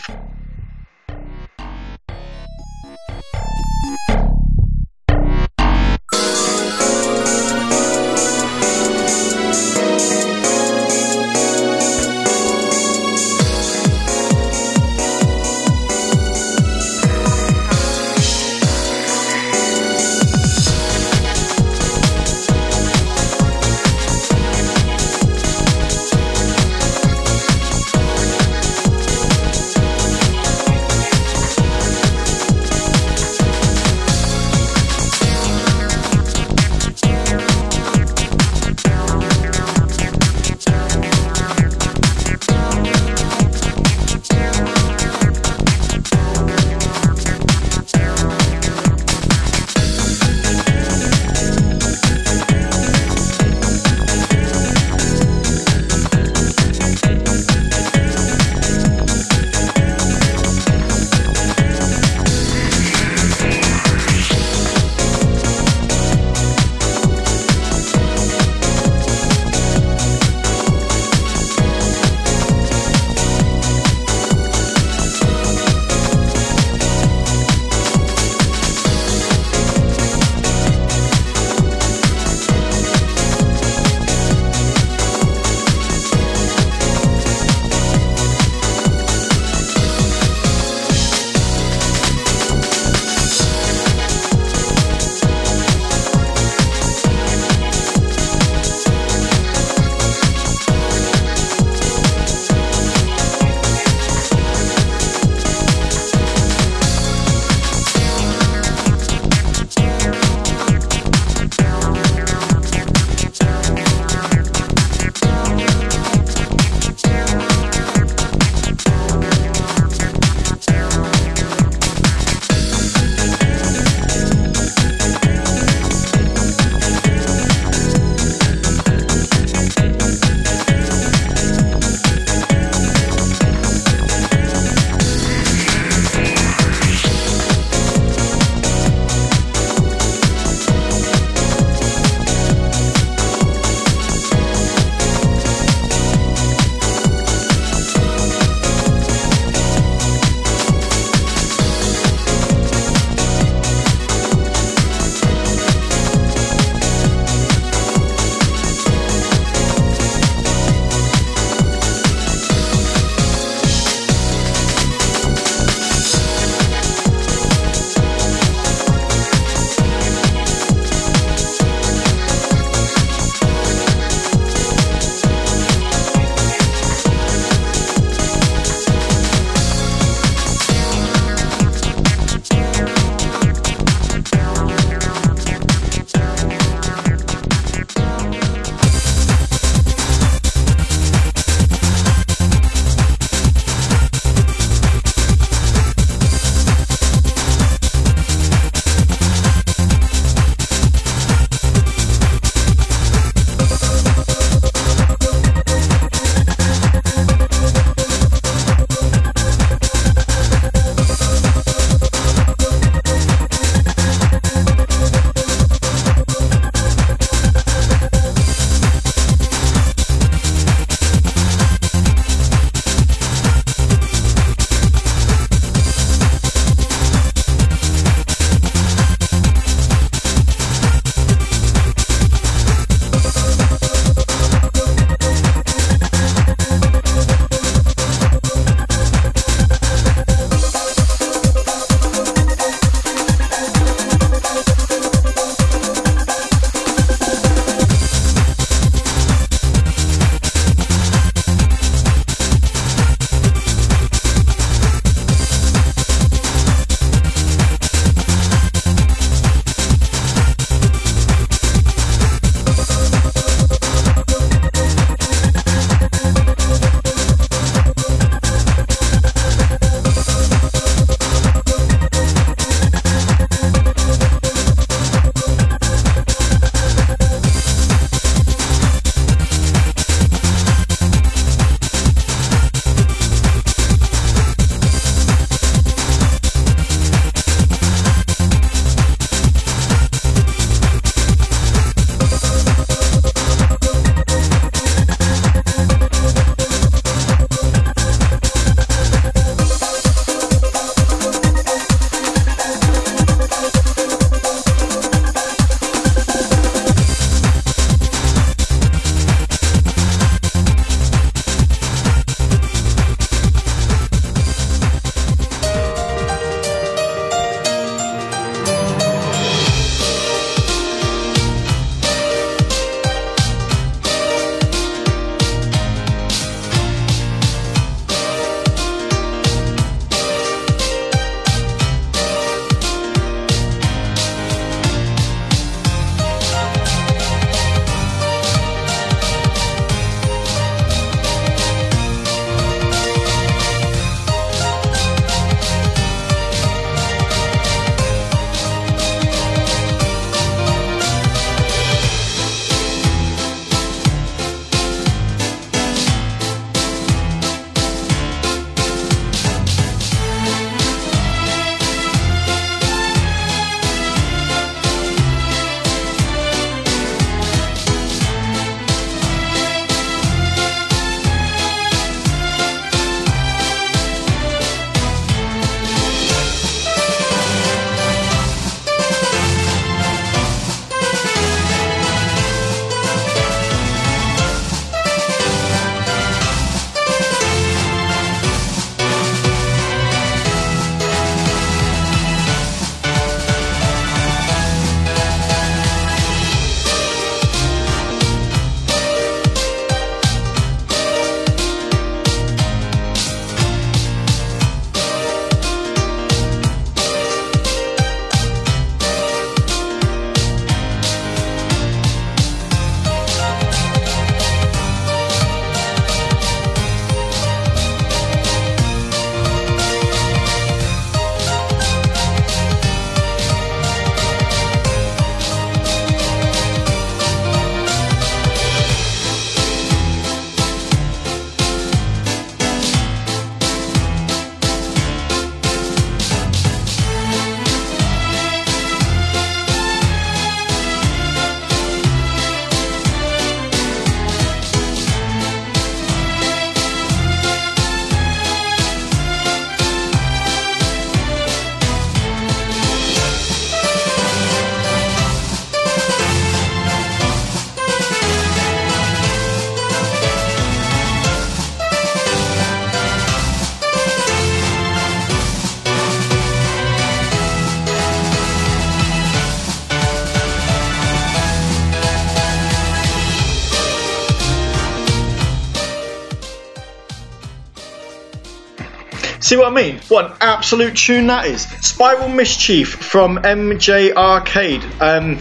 See 479.46 479.58
what 479.58 479.68
I 479.68 479.76
mean? 479.76 480.00
What 480.08 480.32
an 480.32 480.38
absolute 480.42 480.98
tune 480.98 481.28
that 481.28 481.46
is. 481.46 481.62
Spiral 481.62 482.30
Mischief 482.30 482.90
from 482.96 483.38
MJ 483.38 484.12
Arcade. 484.12 484.84
Um, 485.00 485.36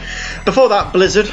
before 0.44 0.68
that, 0.68 0.92
Blizzard 0.92 1.26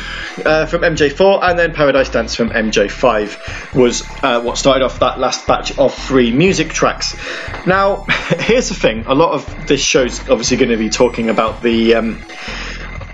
uh, 0.45 0.67
from 0.67 0.79
MJ4, 0.83 1.43
and 1.43 1.59
then 1.59 1.73
Paradise 1.73 2.09
Dance 2.11 2.33
from 2.33 2.49
MJ5 2.49 3.75
was 3.77 4.03
uh, 4.23 4.41
what 4.41 4.57
started 4.57 4.85
off 4.85 4.99
that 4.99 5.19
last 5.19 5.45
batch 5.45 5.77
of 5.77 5.93
three 5.93 6.31
music 6.31 6.69
tracks. 6.69 7.13
Now, 7.67 8.05
here's 8.39 8.69
the 8.69 8.75
thing 8.75 9.03
a 9.05 9.15
lot 9.15 9.33
of 9.33 9.67
this 9.67 9.83
show's 9.83 10.21
obviously 10.29 10.55
going 10.55 10.71
to 10.71 10.77
be 10.77 10.89
talking 10.89 11.29
about 11.29 11.61
the. 11.61 11.95
Um, 11.95 12.21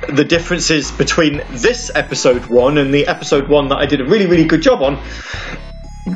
the 0.08 0.24
differences 0.24 0.90
between 0.92 1.42
this 1.50 1.92
episode 1.94 2.46
one 2.46 2.78
and 2.78 2.94
the 2.94 3.08
episode 3.08 3.50
one 3.50 3.70
that 3.70 3.78
I 3.78 3.88
did 3.88 4.00
a 4.00 4.06
really, 4.06 4.28
really 4.28 4.46
good 4.46 4.62
job 4.62 4.82
on, 4.82 5.04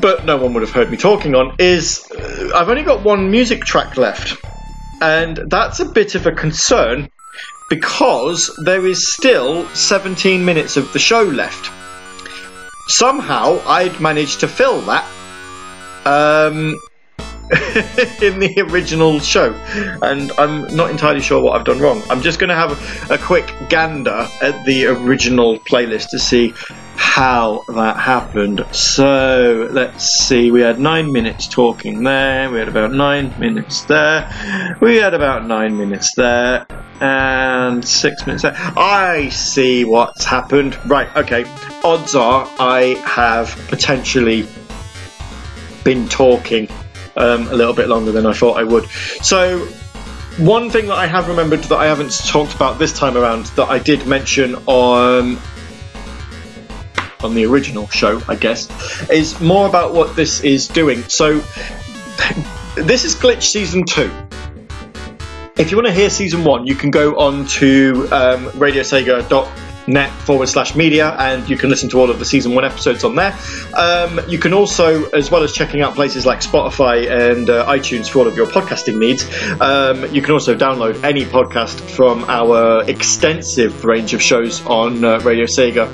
but 0.00 0.24
no 0.24 0.36
one 0.36 0.54
would 0.54 0.62
have 0.62 0.72
heard 0.72 0.90
me 0.90 0.96
talking 0.96 1.34
on, 1.34 1.54
is 1.58 2.10
uh, 2.10 2.50
I've 2.54 2.68
only 2.68 2.82
got 2.82 3.02
one 3.02 3.30
music 3.30 3.64
track 3.64 3.96
left. 3.96 4.42
And 5.00 5.36
that's 5.36 5.80
a 5.80 5.84
bit 5.84 6.14
of 6.14 6.26
a 6.26 6.32
concern 6.32 7.10
because 7.68 8.54
there 8.64 8.86
is 8.86 9.12
still 9.12 9.66
17 9.68 10.44
minutes 10.44 10.76
of 10.76 10.92
the 10.92 10.98
show 10.98 11.22
left. 11.22 11.70
Somehow 12.88 13.60
I'd 13.66 14.00
managed 14.00 14.40
to 14.40 14.48
fill 14.48 14.80
that. 14.82 15.04
Um, 16.04 16.76
in 18.22 18.38
the 18.38 18.64
original 18.70 19.18
show, 19.20 19.52
and 20.02 20.32
I'm 20.32 20.74
not 20.74 20.90
entirely 20.90 21.20
sure 21.20 21.42
what 21.42 21.58
I've 21.58 21.64
done 21.64 21.80
wrong. 21.80 22.02
I'm 22.08 22.22
just 22.22 22.38
going 22.38 22.48
to 22.48 22.54
have 22.54 23.10
a, 23.10 23.18
quick 23.18 23.52
gander 23.68 24.28
at 24.40 24.64
the 24.64 24.86
original 24.86 25.58
playlist 25.58 26.10
to 26.10 26.18
see 26.18 26.54
how 26.96 27.62
that 27.68 27.96
happened. 27.96 28.64
So 28.72 29.68
let's 29.70 30.04
see, 30.04 30.50
we 30.50 30.60
had 30.62 30.80
nine 30.80 31.12
minutes 31.12 31.46
talking 31.48 32.04
there, 32.04 32.50
we 32.50 32.58
had 32.58 32.68
about 32.68 32.92
nine 32.92 33.38
minutes 33.38 33.82
there, 33.82 34.76
we 34.80 34.96
had 34.96 35.12
about 35.12 35.46
nine 35.46 35.76
minutes 35.76 36.14
there, 36.14 36.66
and 37.00 37.86
six 37.86 38.26
minutes 38.26 38.44
there. 38.44 38.54
I 38.56 39.28
see 39.30 39.84
what's 39.84 40.24
happened. 40.24 40.78
Right, 40.86 41.14
okay. 41.16 41.44
Odds 41.84 42.14
are 42.14 42.48
I 42.58 42.96
have 43.04 43.50
potentially 43.68 44.46
been 45.84 46.08
talking 46.08 46.68
um, 47.16 47.48
a 47.48 47.54
little 47.54 47.74
bit 47.74 47.88
longer 47.88 48.12
than 48.12 48.26
I 48.26 48.32
thought 48.32 48.58
I 48.58 48.64
would. 48.64 48.88
So, 49.22 49.66
one 50.38 50.70
thing 50.70 50.86
that 50.86 50.96
I 50.96 51.06
have 51.06 51.28
remembered 51.28 51.60
that 51.64 51.76
I 51.76 51.86
haven't 51.86 52.12
talked 52.26 52.54
about 52.54 52.78
this 52.78 52.92
time 52.92 53.16
around 53.16 53.46
that 53.56 53.68
I 53.68 53.78
did 53.78 54.06
mention 54.06 54.54
on 54.66 55.38
on 57.20 57.34
the 57.34 57.46
original 57.46 57.86
show, 57.88 58.20
I 58.26 58.34
guess, 58.34 58.68
is 59.08 59.40
more 59.40 59.68
about 59.68 59.94
what 59.94 60.16
this 60.16 60.40
is 60.40 60.66
doing. 60.68 61.02
So, 61.04 61.38
this 62.76 63.04
is 63.04 63.14
Glitch 63.14 63.44
Season 63.44 63.84
2. 63.84 64.10
If 65.56 65.70
you 65.70 65.76
want 65.76 65.86
to 65.86 65.92
hear 65.92 66.10
Season 66.10 66.42
1, 66.44 66.66
you 66.66 66.74
can 66.74 66.90
go 66.90 67.16
on 67.16 67.46
to 67.46 68.08
um, 68.10 68.46
radiosega.com 68.52 69.71
net 69.86 70.10
forward 70.10 70.48
slash 70.48 70.74
media, 70.74 71.14
and 71.18 71.48
you 71.48 71.56
can 71.56 71.70
listen 71.70 71.88
to 71.90 72.00
all 72.00 72.10
of 72.10 72.18
the 72.18 72.24
season 72.24 72.54
one 72.54 72.64
episodes 72.64 73.04
on 73.04 73.14
there. 73.14 73.36
Um, 73.74 74.20
you 74.28 74.38
can 74.38 74.52
also, 74.52 75.08
as 75.10 75.30
well 75.30 75.42
as 75.42 75.52
checking 75.52 75.80
out 75.82 75.94
places 75.94 76.26
like 76.26 76.40
Spotify 76.40 77.10
and 77.10 77.48
uh, 77.48 77.66
iTunes 77.66 78.08
for 78.08 78.20
all 78.20 78.26
of 78.26 78.36
your 78.36 78.46
podcasting 78.46 78.98
needs, 78.98 79.24
um, 79.60 80.12
you 80.14 80.22
can 80.22 80.32
also 80.32 80.56
download 80.56 81.02
any 81.04 81.24
podcast 81.24 81.80
from 81.80 82.24
our 82.24 82.84
extensive 82.88 83.84
range 83.84 84.14
of 84.14 84.22
shows 84.22 84.64
on 84.66 85.04
uh, 85.04 85.20
Radio 85.20 85.44
Sega. 85.44 85.88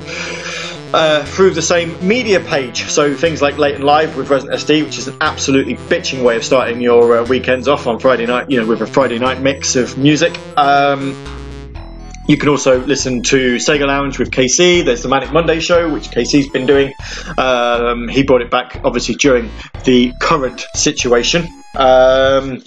Uh, 0.90 1.22
through 1.22 1.50
the 1.50 1.60
same 1.60 1.94
media 2.06 2.40
page. 2.40 2.84
So 2.84 3.14
things 3.14 3.42
like 3.42 3.58
Late 3.58 3.74
and 3.74 3.84
Live 3.84 4.16
with 4.16 4.30
Resident 4.30 4.58
SD, 4.58 4.84
which 4.84 4.96
is 4.96 5.06
an 5.06 5.18
absolutely 5.20 5.74
bitching 5.74 6.22
way 6.22 6.34
of 6.36 6.42
starting 6.42 6.80
your 6.80 7.18
uh, 7.18 7.24
weekends 7.26 7.68
off 7.68 7.86
on 7.86 7.98
Friday 7.98 8.24
night, 8.24 8.50
you 8.50 8.58
know, 8.58 8.66
with 8.66 8.80
a 8.80 8.86
Friday 8.86 9.18
night 9.18 9.42
mix 9.42 9.76
of 9.76 9.98
music. 9.98 10.38
Um, 10.56 11.14
you 12.28 12.36
can 12.36 12.50
also 12.50 12.84
listen 12.84 13.22
to 13.22 13.56
Sega 13.56 13.86
Lounge 13.86 14.18
with 14.18 14.30
KC. 14.30 14.84
There's 14.84 15.02
the 15.02 15.08
Manic 15.08 15.32
Monday 15.32 15.60
show, 15.60 15.90
which 15.90 16.10
KC's 16.10 16.50
been 16.50 16.66
doing. 16.66 16.92
Um, 17.38 18.06
he 18.06 18.22
brought 18.22 18.42
it 18.42 18.50
back, 18.50 18.82
obviously, 18.84 19.14
during 19.14 19.50
the 19.84 20.12
current 20.20 20.64
situation. 20.74 21.48
Um, 21.74 22.62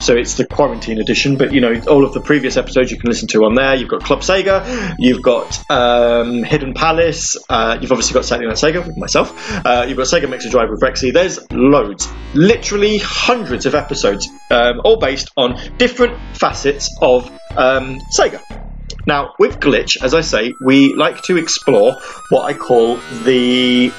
so 0.00 0.14
it's 0.14 0.34
the 0.34 0.46
quarantine 0.46 1.00
edition, 1.00 1.36
but 1.36 1.52
you 1.52 1.60
know, 1.60 1.80
all 1.88 2.04
of 2.04 2.14
the 2.14 2.20
previous 2.20 2.56
episodes 2.56 2.90
you 2.90 2.98
can 2.98 3.10
listen 3.10 3.28
to 3.28 3.44
on 3.44 3.54
there. 3.54 3.74
You've 3.74 3.88
got 3.88 4.04
Club 4.04 4.20
Sega, 4.20 4.94
you've 4.98 5.22
got 5.22 5.70
um, 5.70 6.42
Hidden 6.42 6.72
Palace, 6.72 7.36
uh, 7.48 7.78
you've 7.80 7.92
obviously 7.92 8.14
got 8.14 8.24
Saturday 8.24 8.48
Night 8.48 8.56
Sega 8.56 8.86
with 8.86 8.96
myself, 8.96 9.32
uh, 9.66 9.84
you've 9.88 9.96
got 9.96 10.06
Sega 10.06 10.30
Mixer 10.30 10.50
Drive 10.50 10.70
with 10.70 10.80
Rexy. 10.80 11.12
There's 11.12 11.50
loads, 11.50 12.08
literally 12.34 12.98
hundreds 12.98 13.66
of 13.66 13.74
episodes, 13.74 14.28
um, 14.50 14.80
all 14.84 14.98
based 14.98 15.30
on 15.36 15.58
different 15.76 16.18
facets 16.36 16.96
of 17.00 17.30
um, 17.56 18.00
Sega. 18.16 18.63
Now, 19.06 19.34
with 19.38 19.60
Glitch, 19.60 20.02
as 20.02 20.14
I 20.14 20.22
say, 20.22 20.54
we 20.60 20.94
like 20.94 21.22
to 21.22 21.36
explore 21.36 22.00
what 22.30 22.44
I 22.44 22.54
call 22.54 23.02
the 23.24 23.92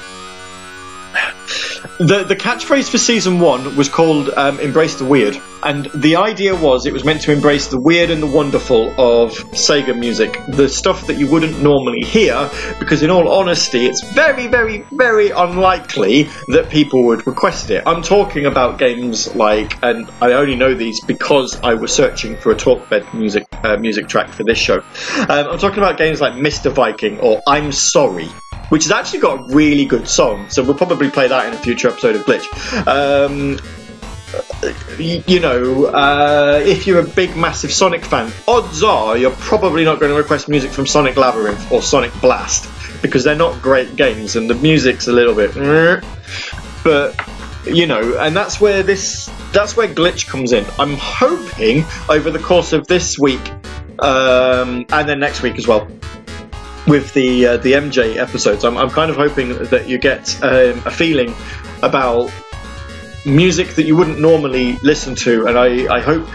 the 1.98 2.24
the 2.24 2.36
catchphrase 2.36 2.90
for 2.90 2.98
season 2.98 3.40
one 3.40 3.76
was 3.76 3.88
called 3.88 4.30
um, 4.30 4.60
"Embrace 4.60 4.96
the 4.96 5.04
Weird," 5.04 5.40
and 5.62 5.86
the 5.94 6.16
idea 6.16 6.54
was 6.54 6.86
it 6.86 6.92
was 6.92 7.04
meant 7.04 7.22
to 7.22 7.32
embrace 7.32 7.68
the 7.68 7.80
weird 7.80 8.10
and 8.10 8.22
the 8.22 8.26
wonderful 8.26 8.90
of 8.90 9.32
Sega 9.52 9.98
music, 9.98 10.40
the 10.48 10.68
stuff 10.68 11.06
that 11.06 11.18
you 11.18 11.30
wouldn't 11.30 11.60
normally 11.60 12.00
hear, 12.00 12.50
because 12.78 13.02
in 13.02 13.10
all 13.10 13.28
honesty, 13.28 13.86
it's 13.86 14.02
very, 14.12 14.46
very, 14.46 14.84
very 14.92 15.30
unlikely 15.30 16.24
that 16.48 16.68
people 16.70 17.04
would 17.06 17.26
request 17.26 17.70
it. 17.70 17.82
I'm 17.86 18.02
talking 18.02 18.46
about 18.46 18.78
games 18.78 19.34
like, 19.34 19.82
and 19.82 20.10
I 20.20 20.32
only 20.32 20.56
know 20.56 20.74
these 20.74 21.04
because 21.04 21.60
I 21.62 21.74
was 21.74 21.92
searching 21.92 22.36
for 22.36 22.52
a 22.52 22.56
talkbed 22.56 23.12
music 23.14 23.46
uh, 23.64 23.76
music 23.76 24.08
track 24.08 24.30
for 24.30 24.44
this 24.44 24.58
show. 24.58 24.78
Um, 25.28 25.48
I'm 25.48 25.58
talking 25.58 25.78
about 25.78 25.98
games 25.98 26.20
like 26.20 26.34
Mr. 26.34 26.70
Viking 26.70 27.20
or 27.20 27.42
I'm 27.46 27.72
Sorry 27.72 28.28
which 28.68 28.84
has 28.84 28.92
actually 28.92 29.20
got 29.20 29.40
a 29.40 29.54
really 29.54 29.84
good 29.84 30.08
song. 30.08 30.48
So 30.50 30.62
we'll 30.62 30.74
probably 30.74 31.10
play 31.10 31.28
that 31.28 31.46
in 31.46 31.54
a 31.54 31.56
future 31.56 31.88
episode 31.88 32.16
of 32.16 32.26
Glitch. 32.26 32.46
Um, 32.86 33.58
you 34.98 35.40
know, 35.40 35.86
uh, 35.86 36.60
if 36.64 36.86
you're 36.86 37.00
a 37.00 37.06
big, 37.06 37.36
massive 37.36 37.72
Sonic 37.72 38.04
fan, 38.04 38.32
odds 38.48 38.82
are 38.82 39.16
you're 39.16 39.30
probably 39.32 39.84
not 39.84 40.00
going 40.00 40.10
to 40.10 40.18
request 40.18 40.48
music 40.48 40.70
from 40.70 40.86
Sonic 40.86 41.16
Labyrinth 41.16 41.70
or 41.70 41.82
Sonic 41.82 42.12
Blast 42.20 42.68
because 43.02 43.24
they're 43.24 43.36
not 43.36 43.60
great 43.62 43.94
games 43.96 44.36
and 44.36 44.48
the 44.50 44.54
music's 44.54 45.06
a 45.08 45.12
little 45.12 45.34
bit. 45.34 46.02
But 46.84 47.20
you 47.66 47.88
know, 47.88 48.16
and 48.20 48.36
that's 48.36 48.60
where 48.60 48.84
this 48.84 49.28
that's 49.52 49.76
where 49.76 49.88
glitch 49.88 50.28
comes 50.28 50.52
in. 50.52 50.64
I'm 50.78 50.94
hoping 50.96 51.84
over 52.08 52.30
the 52.30 52.38
course 52.38 52.72
of 52.72 52.86
this 52.86 53.18
week 53.18 53.40
um, 53.98 54.86
and 54.90 55.08
then 55.08 55.18
next 55.18 55.42
week 55.42 55.58
as 55.58 55.66
well 55.66 55.88
with 56.86 57.12
the 57.14 57.46
uh, 57.46 57.56
the 57.58 57.72
MJ 57.72 58.16
episodes. 58.16 58.64
I'm, 58.64 58.76
I'm 58.76 58.90
kind 58.90 59.10
of 59.10 59.16
hoping 59.16 59.50
that 59.64 59.88
you 59.88 59.98
get 59.98 60.42
um, 60.42 60.82
a 60.84 60.90
feeling 60.90 61.34
about 61.82 62.32
music 63.24 63.74
that 63.74 63.84
you 63.84 63.96
wouldn't 63.96 64.20
normally 64.20 64.78
listen 64.82 65.14
to, 65.16 65.46
and 65.46 65.58
I, 65.58 65.92
I 65.94 66.00
hope 66.00 66.28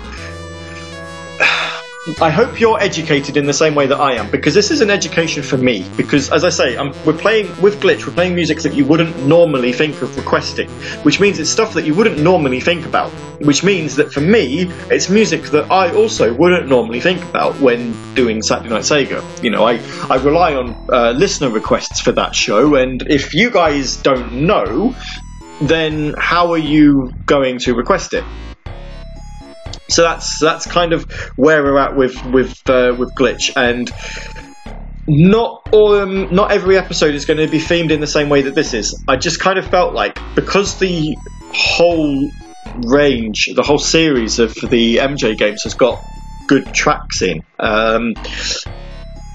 I 2.20 2.32
hope 2.32 2.60
you're 2.60 2.82
educated 2.82 3.38
in 3.38 3.46
the 3.46 3.54
same 3.54 3.76
way 3.76 3.86
that 3.86 4.00
I 4.00 4.14
am, 4.16 4.32
because 4.32 4.56
this 4.56 4.72
is 4.72 4.82
an 4.82 4.90
education 4.90 5.44
for 5.44 5.58
me. 5.58 5.86
Because, 5.98 6.32
as 6.32 6.44
I 6.44 6.50
say, 6.50 6.76
I'm, 6.76 6.94
we're 7.06 7.14
playing 7.14 7.46
with 7.62 7.80
Glitch, 7.80 8.08
we're 8.08 8.14
playing 8.14 8.34
music 8.34 8.60
that 8.62 8.74
you 8.74 8.86
wouldn't 8.86 9.28
normally 9.28 9.72
think 9.72 10.02
of 10.02 10.18
requesting, 10.18 10.68
which 11.04 11.20
means 11.20 11.38
it's 11.38 11.52
stuff 11.52 11.76
that 11.76 11.86
you 11.86 11.94
wouldn't 11.94 12.18
normally 12.18 12.60
think 12.60 12.88
about. 12.88 13.12
Which 13.42 13.64
means 13.64 13.98
that 13.98 14.12
for 14.12 14.22
me, 14.22 14.72
it's 14.90 15.12
music 15.12 15.44
that 15.52 15.72
I 15.72 15.94
also 15.94 16.34
wouldn't 16.34 16.68
normally 16.68 17.02
think 17.02 17.22
about 17.24 17.60
when 17.60 17.96
doing 18.16 18.42
Saturday 18.42 18.70
Night 18.70 18.82
Sega. 18.82 19.24
You 19.44 19.52
know, 19.52 19.68
I, 19.68 19.80
I 20.10 20.16
rely 20.16 20.56
on 20.56 20.76
uh, 20.92 21.12
listener 21.12 21.52
requests 21.52 22.00
for 22.00 22.14
that 22.14 22.34
show, 22.34 22.76
and 22.76 23.04
if 23.12 23.36
you 23.36 23.52
guys 23.52 23.98
don't 23.98 24.48
know, 24.48 24.96
then 25.60 26.16
how 26.18 26.52
are 26.54 26.58
you 26.58 27.14
going 27.28 27.60
to 27.60 27.76
request 27.76 28.16
it? 28.16 28.24
So 29.92 30.04
that's 30.04 30.40
that's 30.40 30.66
kind 30.66 30.94
of 30.94 31.12
where 31.36 31.64
we're 31.64 31.78
at 31.78 31.96
with 31.96 32.24
with 32.26 32.70
uh, 32.70 32.96
with 32.98 33.14
glitch 33.14 33.52
and 33.56 33.92
not 35.08 35.74
um, 35.74 36.34
not 36.34 36.52
every 36.52 36.78
episode 36.78 37.16
is 37.16 37.26
going 37.26 37.40
to 37.40 37.48
be 37.48 37.60
themed 37.60 37.92
in 37.92 38.00
the 38.00 38.08
same 38.08 38.30
way 38.30 38.44
that 38.44 38.56
this 38.56 38.74
is. 38.74 39.04
I 39.08 39.18
just 39.18 39.40
kind 39.40 39.60
of 39.60 39.68
felt 39.68 39.94
like 39.94 40.18
because 40.36 40.80
the 40.80 41.16
whole 41.54 42.30
range, 42.86 43.50
the 43.54 43.64
whole 43.64 43.80
series 43.80 44.40
of 44.40 44.54
the 44.54 44.98
MJ 44.98 45.38
games 45.38 45.64
has 45.64 45.74
got 45.74 46.02
good 46.48 46.74
tracks 46.74 47.22
in. 47.22 47.44
Um, 47.60 48.14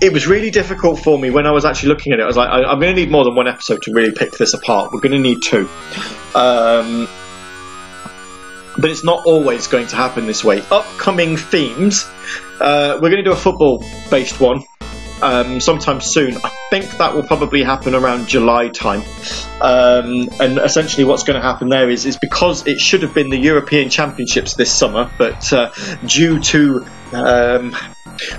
it 0.01 0.13
was 0.13 0.27
really 0.27 0.51
difficult 0.51 1.01
for 1.01 1.19
me 1.19 1.31
when 1.31 1.47
I 1.47 1.53
was 1.53 1.65
actually 1.65 1.91
looking 1.91 2.13
at 2.13 2.21
it. 2.21 2.23
I 2.23 2.27
was 2.27 2.37
like, 2.37 2.49
I, 2.49 2.73
am 2.73 2.81
going 2.81 2.95
to 2.95 3.01
need 3.01 3.11
more 3.11 3.25
than 3.25 3.35
one 3.35 3.49
episode 3.49 3.83
to 3.83 3.93
really 3.93 4.13
pick 4.13 4.33
this 4.33 4.53
apart. 4.55 4.93
We're 4.93 5.01
going 5.01 5.13
to 5.13 5.19
need 5.19 5.39
two. 5.43 5.69
Um, 6.35 7.09
but 8.79 8.91
it's 8.91 9.05
not 9.05 9.25
always 9.27 9.67
going 9.67 9.87
to 9.89 9.97
happen 9.97 10.27
this 10.27 10.45
way. 10.45 10.63
Upcoming 10.71 11.37
themes, 11.37 12.05
uh, 12.61 12.99
we're 13.01 13.11
going 13.11 13.23
to 13.23 13.25
do 13.25 13.33
a 13.33 13.37
football 13.37 13.85
based 14.11 14.41
one. 14.41 14.63
um, 15.23 15.61
sometime 15.61 16.01
soon. 16.01 16.37
I 16.37 16.51
think 16.71 16.91
that 16.99 17.15
will 17.15 17.23
probably 17.23 17.63
happen 17.63 17.95
around 17.95 18.29
July 18.29 18.69
time. 18.69 19.03
Um, 19.61 20.29
and 20.41 20.59
essentially, 20.59 21.05
what's 21.05 21.25
going 21.25 21.41
to 21.41 21.47
happen 21.47 21.69
there 21.69 21.89
is, 21.89 22.07
is 22.07 22.19
because 22.19 22.67
it 22.67 22.81
should 22.81 23.03
have 23.03 23.15
been 23.15 23.31
the 23.31 23.39
European 23.39 23.89
Championships 23.89 24.55
this 24.55 24.73
summer, 24.73 25.11
but 25.19 25.53
uh, 25.53 25.71
due 26.05 26.41
to 26.41 26.87
um, 27.13 27.75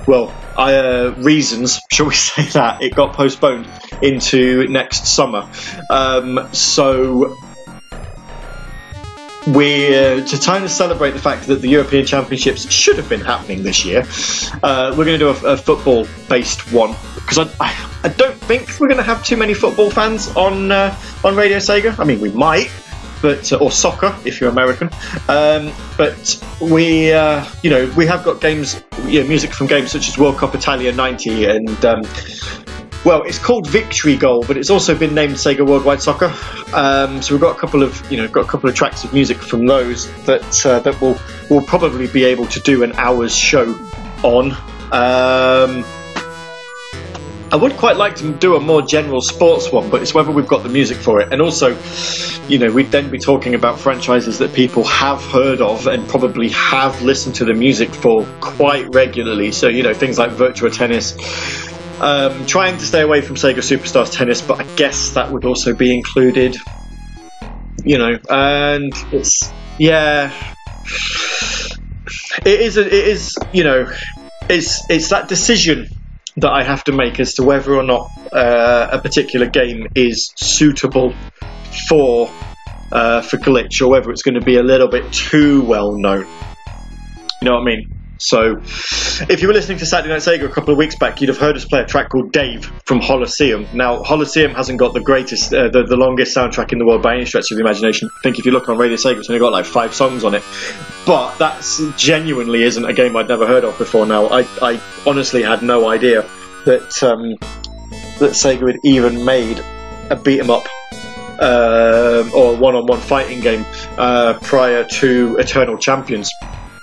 well, 0.07 0.33
uh, 0.55 1.13
reasons, 1.17 1.81
shall 1.91 2.07
we 2.07 2.15
say 2.15 2.43
that, 2.53 2.81
it 2.81 2.95
got 2.95 3.15
postponed 3.15 3.67
into 4.01 4.67
next 4.67 5.07
summer. 5.07 5.49
Um, 5.89 6.49
so 6.51 7.37
we're 9.47 10.23
to 10.23 10.37
kind 10.37 10.63
of 10.63 10.71
celebrate 10.71 11.11
the 11.11 11.19
fact 11.19 11.47
that 11.47 11.61
the 11.61 11.69
European 11.69 12.05
Championships 12.05 12.69
should 12.71 12.97
have 12.97 13.07
been 13.07 13.21
happening 13.21 13.63
this 13.63 13.85
year. 13.85 14.03
Uh, 14.63 14.93
we're 14.97 15.05
going 15.05 15.17
to 15.17 15.25
do 15.25 15.29
a, 15.29 15.53
a 15.53 15.57
football-based 15.57 16.71
one 16.71 16.95
because 17.15 17.37
I, 17.39 17.43
I, 17.59 17.91
I, 18.03 18.09
don't 18.09 18.37
think 18.41 18.79
we're 18.79 18.87
going 18.87 18.97
to 18.97 19.03
have 19.03 19.23
too 19.23 19.37
many 19.37 19.53
football 19.53 19.89
fans 19.89 20.27
on 20.35 20.71
uh, 20.71 20.97
on 21.23 21.35
Radio 21.35 21.57
Sega. 21.57 21.97
I 21.99 22.03
mean, 22.03 22.19
we 22.19 22.31
might, 22.31 22.69
but 23.21 23.51
uh, 23.51 23.57
or 23.57 23.71
soccer 23.71 24.15
if 24.25 24.41
you're 24.41 24.49
American. 24.49 24.89
Um, 25.29 25.71
but 25.97 26.43
we, 26.61 27.13
uh, 27.13 27.45
you 27.63 27.69
know, 27.69 27.91
we 27.95 28.05
have 28.05 28.23
got 28.23 28.41
games, 28.41 28.83
you 29.05 29.21
know, 29.21 29.27
music 29.27 29.53
from 29.53 29.67
games 29.67 29.91
such 29.91 30.09
as 30.09 30.17
World 30.17 30.37
Cup 30.37 30.55
Italia 30.55 30.91
'90 30.91 31.45
and. 31.45 31.85
Um, 31.85 32.01
well, 33.05 33.23
it's 33.23 33.39
called 33.39 33.69
Victory 33.69 34.17
Goal, 34.17 34.43
but 34.45 34.57
it's 34.57 34.69
also 34.69 34.97
been 34.97 35.13
named 35.13 35.35
Sega 35.35 35.65
Worldwide 35.65 36.01
Soccer. 36.01 36.33
Um, 36.73 37.21
so 37.21 37.33
we've 37.33 37.41
got 37.41 37.55
a 37.55 37.59
couple 37.59 37.83
of, 37.83 38.11
you 38.11 38.17
know, 38.17 38.27
got 38.27 38.45
a 38.45 38.47
couple 38.47 38.69
of 38.69 38.75
tracks 38.75 39.03
of 39.03 39.13
music 39.13 39.37
from 39.37 39.65
those 39.65 40.11
that 40.25 40.65
uh, 40.65 40.79
that 40.79 40.99
will 40.99 41.17
will 41.49 41.63
probably 41.63 42.07
be 42.07 42.25
able 42.25 42.47
to 42.47 42.59
do 42.59 42.83
an 42.83 42.93
hour's 42.93 43.35
show 43.35 43.73
on. 44.23 44.51
Um, 44.91 45.85
I 47.49 47.55
would 47.55 47.77
quite 47.77 47.95
like 47.95 48.17
to 48.17 48.33
do 48.33 48.57
a 48.57 48.59
more 48.59 48.81
general 48.81 49.21
sports 49.21 49.71
one, 49.71 49.89
but 49.89 50.01
it's 50.01 50.13
whether 50.13 50.31
we've 50.31 50.47
got 50.47 50.63
the 50.63 50.69
music 50.69 50.97
for 50.97 51.21
it. 51.21 51.31
And 51.31 51.41
also, 51.41 51.77
you 52.49 52.59
know, 52.59 52.69
we'd 52.69 52.91
then 52.91 53.09
be 53.09 53.19
talking 53.19 53.55
about 53.55 53.79
franchises 53.79 54.39
that 54.39 54.53
people 54.53 54.83
have 54.83 55.23
heard 55.23 55.61
of 55.61 55.87
and 55.87 56.05
probably 56.09 56.49
have 56.49 57.01
listened 57.01 57.35
to 57.35 57.45
the 57.45 57.53
music 57.53 57.95
for 57.95 58.25
quite 58.41 58.93
regularly. 58.93 59.53
So, 59.53 59.69
you 59.69 59.81
know, 59.81 59.93
things 59.93 60.19
like 60.19 60.31
Virtua 60.31 60.75
Tennis. 60.75 61.15
Um, 61.99 62.45
trying 62.47 62.77
to 62.77 62.85
stay 62.85 63.01
away 63.01 63.21
from 63.21 63.35
Sega 63.37 63.59
Superstars 63.59 64.11
Tennis, 64.11 64.43
but 64.47 64.61
I 64.61 64.65
guess 64.75 65.13
that 65.15 65.31
would 65.31 65.45
also 65.45 65.75
be 65.75 65.95
included. 65.95 66.57
You 67.83 67.97
know, 67.99 68.13
and 68.29 68.93
it's 69.11 69.53
yeah, 69.77 70.33
it 72.45 72.61
is. 72.61 72.77
A, 72.77 72.85
it 72.85 72.93
is. 72.93 73.35
You 73.51 73.63
know, 73.65 73.85
it's 74.49 74.85
it's 74.89 75.09
that 75.09 75.27
decision 75.29 75.87
that 76.37 76.51
I 76.51 76.63
have 76.63 76.83
to 76.85 76.93
make 76.93 77.19
as 77.19 77.35
to 77.35 77.43
whether 77.43 77.75
or 77.75 77.83
not 77.83 78.11
uh, 78.33 78.87
a 78.93 79.01
particular 79.01 79.49
game 79.49 79.87
is 79.95 80.33
suitable 80.37 81.15
for 81.89 82.29
uh, 82.91 83.21
for 83.21 83.37
glitch 83.37 83.81
or 83.81 83.89
whether 83.89 84.11
it's 84.11 84.23
going 84.23 84.35
to 84.35 84.41
be 84.41 84.57
a 84.57 84.63
little 84.63 84.89
bit 84.89 85.05
too 85.13 85.63
well 85.65 85.93
known. 85.95 86.27
You 87.41 87.49
know 87.49 87.55
what 87.55 87.61
I 87.63 87.65
mean? 87.65 87.96
So, 88.19 88.57
if 89.29 89.41
you 89.41 89.47
were 89.47 89.53
listening 89.53 89.77
to 89.79 89.85
Saturday 89.85 90.13
Night 90.13 90.21
Sega 90.21 90.45
a 90.45 90.49
couple 90.49 90.71
of 90.71 90.77
weeks 90.77 90.95
back, 90.95 91.21
you'd 91.21 91.29
have 91.29 91.37
heard 91.37 91.55
us 91.55 91.65
play 91.65 91.81
a 91.81 91.85
track 91.85 92.09
called 92.09 92.31
Dave 92.31 92.65
from 92.85 92.99
Holosseum. 92.99 93.71
Now, 93.73 94.01
Holosseum 94.03 94.55
hasn't 94.55 94.79
got 94.79 94.93
the 94.93 95.01
greatest, 95.01 95.53
uh, 95.53 95.69
the, 95.69 95.83
the 95.83 95.95
longest 95.95 96.35
soundtrack 96.35 96.71
in 96.71 96.79
the 96.79 96.85
world 96.85 97.01
by 97.01 97.15
any 97.15 97.25
stretch 97.25 97.51
of 97.51 97.57
the 97.57 97.61
imagination. 97.61 98.09
I 98.17 98.21
think 98.21 98.39
if 98.39 98.45
you 98.45 98.51
look 98.51 98.69
on 98.69 98.77
Radio 98.77 98.97
Sega, 98.97 99.19
it's 99.19 99.29
only 99.29 99.39
got 99.39 99.51
like 99.51 99.65
five 99.65 99.93
songs 99.93 100.23
on 100.23 100.33
it. 100.35 100.43
But 101.05 101.37
that 101.37 101.63
genuinely 101.97 102.63
isn't 102.63 102.85
a 102.85 102.93
game 102.93 103.15
I'd 103.15 103.27
never 103.27 103.45
heard 103.45 103.63
of 103.63 103.77
before 103.77 104.05
now. 104.05 104.27
I, 104.27 104.47
I 104.61 104.81
honestly 105.05 105.43
had 105.43 105.61
no 105.61 105.87
idea 105.87 106.27
that, 106.65 107.03
um, 107.03 107.37
that 108.19 108.31
Sega 108.31 108.67
had 108.67 108.79
even 108.83 109.23
made 109.23 109.63
a 110.09 110.15
beat 110.15 110.39
'em 110.39 110.49
up 110.49 110.65
uh, 111.39 112.29
or 112.33 112.55
one 112.55 112.75
on 112.75 112.85
one 112.87 112.99
fighting 112.99 113.41
game 113.41 113.65
uh, 113.97 114.33
prior 114.41 114.83
to 114.85 115.35
Eternal 115.37 115.77
Champions 115.77 116.31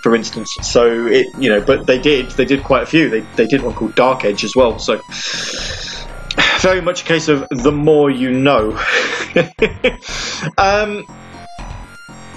for 0.04 0.14
instance. 0.14 0.54
So 0.60 1.06
it, 1.06 1.26
you 1.38 1.48
know, 1.48 1.62
but 1.62 1.86
they 1.86 1.98
did, 1.98 2.30
they 2.32 2.44
did 2.44 2.62
quite 2.62 2.82
a 2.82 2.86
few. 2.86 3.08
They 3.08 3.22
they 3.36 3.46
did 3.46 3.62
one 3.62 3.72
called 3.74 3.94
Dark 3.94 4.26
Edge 4.26 4.44
as 4.44 4.54
well. 4.54 4.78
So 4.78 5.00
very 6.60 6.82
much 6.82 7.02
a 7.02 7.04
case 7.06 7.28
of 7.28 7.48
the 7.48 7.72
more 7.72 8.10
you 8.10 8.30
know. 8.30 8.72
um, 10.58 11.06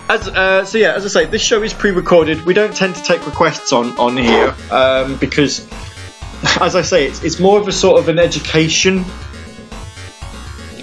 as 0.09 0.29
uh, 0.29 0.63
so 0.63 0.77
yeah, 0.77 0.93
as 0.93 1.03
I 1.03 1.09
say, 1.09 1.25
this 1.25 1.41
show 1.41 1.61
is 1.61 1.73
pre-recorded. 1.73 2.45
We 2.45 2.53
don't 2.53 2.73
tend 2.73 2.95
to 2.95 3.03
take 3.03 3.25
requests 3.25 3.73
on 3.73 3.99
on 3.99 4.15
here 4.15 4.55
um, 4.71 5.17
because, 5.17 5.67
as 6.61 6.73
I 6.73 6.83
say, 6.83 7.05
it's 7.05 7.21
it's 7.21 7.37
more 7.37 7.59
of 7.59 7.67
a 7.67 7.73
sort 7.73 7.99
of 7.99 8.07
an 8.07 8.17
education 8.17 9.03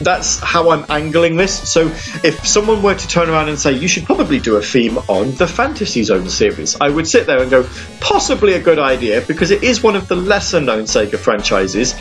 that's 0.01 0.39
how 0.41 0.71
I'm 0.71 0.85
angling 0.89 1.37
this. 1.37 1.71
So 1.71 1.87
if 2.23 2.47
someone 2.47 2.83
were 2.83 2.95
to 2.95 3.09
turn 3.09 3.29
around 3.29 3.49
and 3.49 3.59
say 3.59 3.73
you 3.73 3.89
should 3.89 4.05
probably 4.05 4.39
do 4.39 4.57
a 4.57 4.63
theme 4.63 4.99
on 5.09 5.33
the 5.33 5.47
Fantasy 5.47 6.03
Zone 6.03 6.29
series, 6.29 6.77
I 6.81 6.89
would 6.89 7.09
sit 7.09 7.27
there 7.27 7.41
and 7.41 7.51
go 7.51 7.69
possibly 8.01 8.55
a 8.55 8.61
good 8.61 8.79
idea 8.79 9.23
because 9.23 9.51
it 9.51 9.63
is 9.63 9.83
one 9.83 9.97
of 9.97 10.09
the 10.09 10.17
lesser 10.17 10.61
known 10.61 10.85
Sega 10.85 11.19
franchises. 11.19 11.95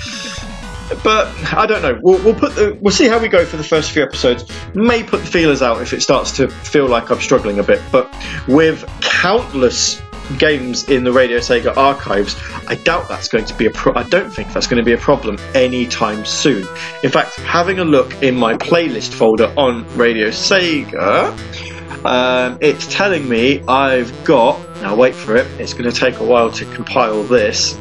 But 1.03 1.27
I 1.53 1.65
don't 1.65 1.81
know. 1.81 1.97
We'll, 2.01 2.21
we'll 2.23 2.35
put 2.35 2.55
the, 2.55 2.77
we'll 2.81 2.93
see 2.93 3.07
how 3.07 3.19
we 3.19 3.27
go 3.27 3.45
for 3.45 3.57
the 3.57 3.63
first 3.63 3.91
few 3.91 4.03
episodes. 4.03 4.45
May 4.75 5.01
put 5.01 5.21
the 5.21 5.27
feelers 5.27 5.61
out 5.61 5.81
if 5.81 5.93
it 5.93 6.01
starts 6.01 6.33
to 6.33 6.49
feel 6.49 6.87
like 6.87 7.09
I'm 7.09 7.21
struggling 7.21 7.59
a 7.59 7.63
bit. 7.63 7.81
But 7.91 8.13
with 8.47 8.85
countless 9.01 10.01
games 10.37 10.89
in 10.89 11.03
the 11.03 11.11
Radio 11.11 11.39
Sega 11.39 11.75
archives, 11.75 12.35
I 12.67 12.75
doubt 12.75 13.07
that's 13.07 13.27
going 13.27 13.45
to 13.45 13.53
be 13.53 13.65
a 13.65 13.71
pro- 13.71 13.95
I 13.95 14.03
don't 14.03 14.31
think 14.31 14.51
that's 14.53 14.67
going 14.67 14.77
to 14.77 14.85
be 14.85 14.93
a 14.93 14.97
problem 14.97 15.37
anytime 15.53 16.25
soon. 16.25 16.67
In 17.03 17.11
fact, 17.11 17.35
having 17.35 17.79
a 17.79 17.85
look 17.85 18.21
in 18.23 18.35
my 18.35 18.55
playlist 18.55 19.13
folder 19.13 19.53
on 19.57 19.85
Radio 19.97 20.29
Sega, 20.29 21.33
um, 22.05 22.57
it's 22.61 22.87
telling 22.93 23.27
me 23.27 23.61
I've 23.67 24.23
got. 24.25 24.59
Now 24.81 24.95
wait 24.95 25.15
for 25.15 25.35
it. 25.35 25.47
It's 25.59 25.73
going 25.73 25.89
to 25.89 25.97
take 25.97 26.19
a 26.19 26.23
while 26.23 26.51
to 26.51 26.65
compile 26.73 27.23
this. 27.23 27.77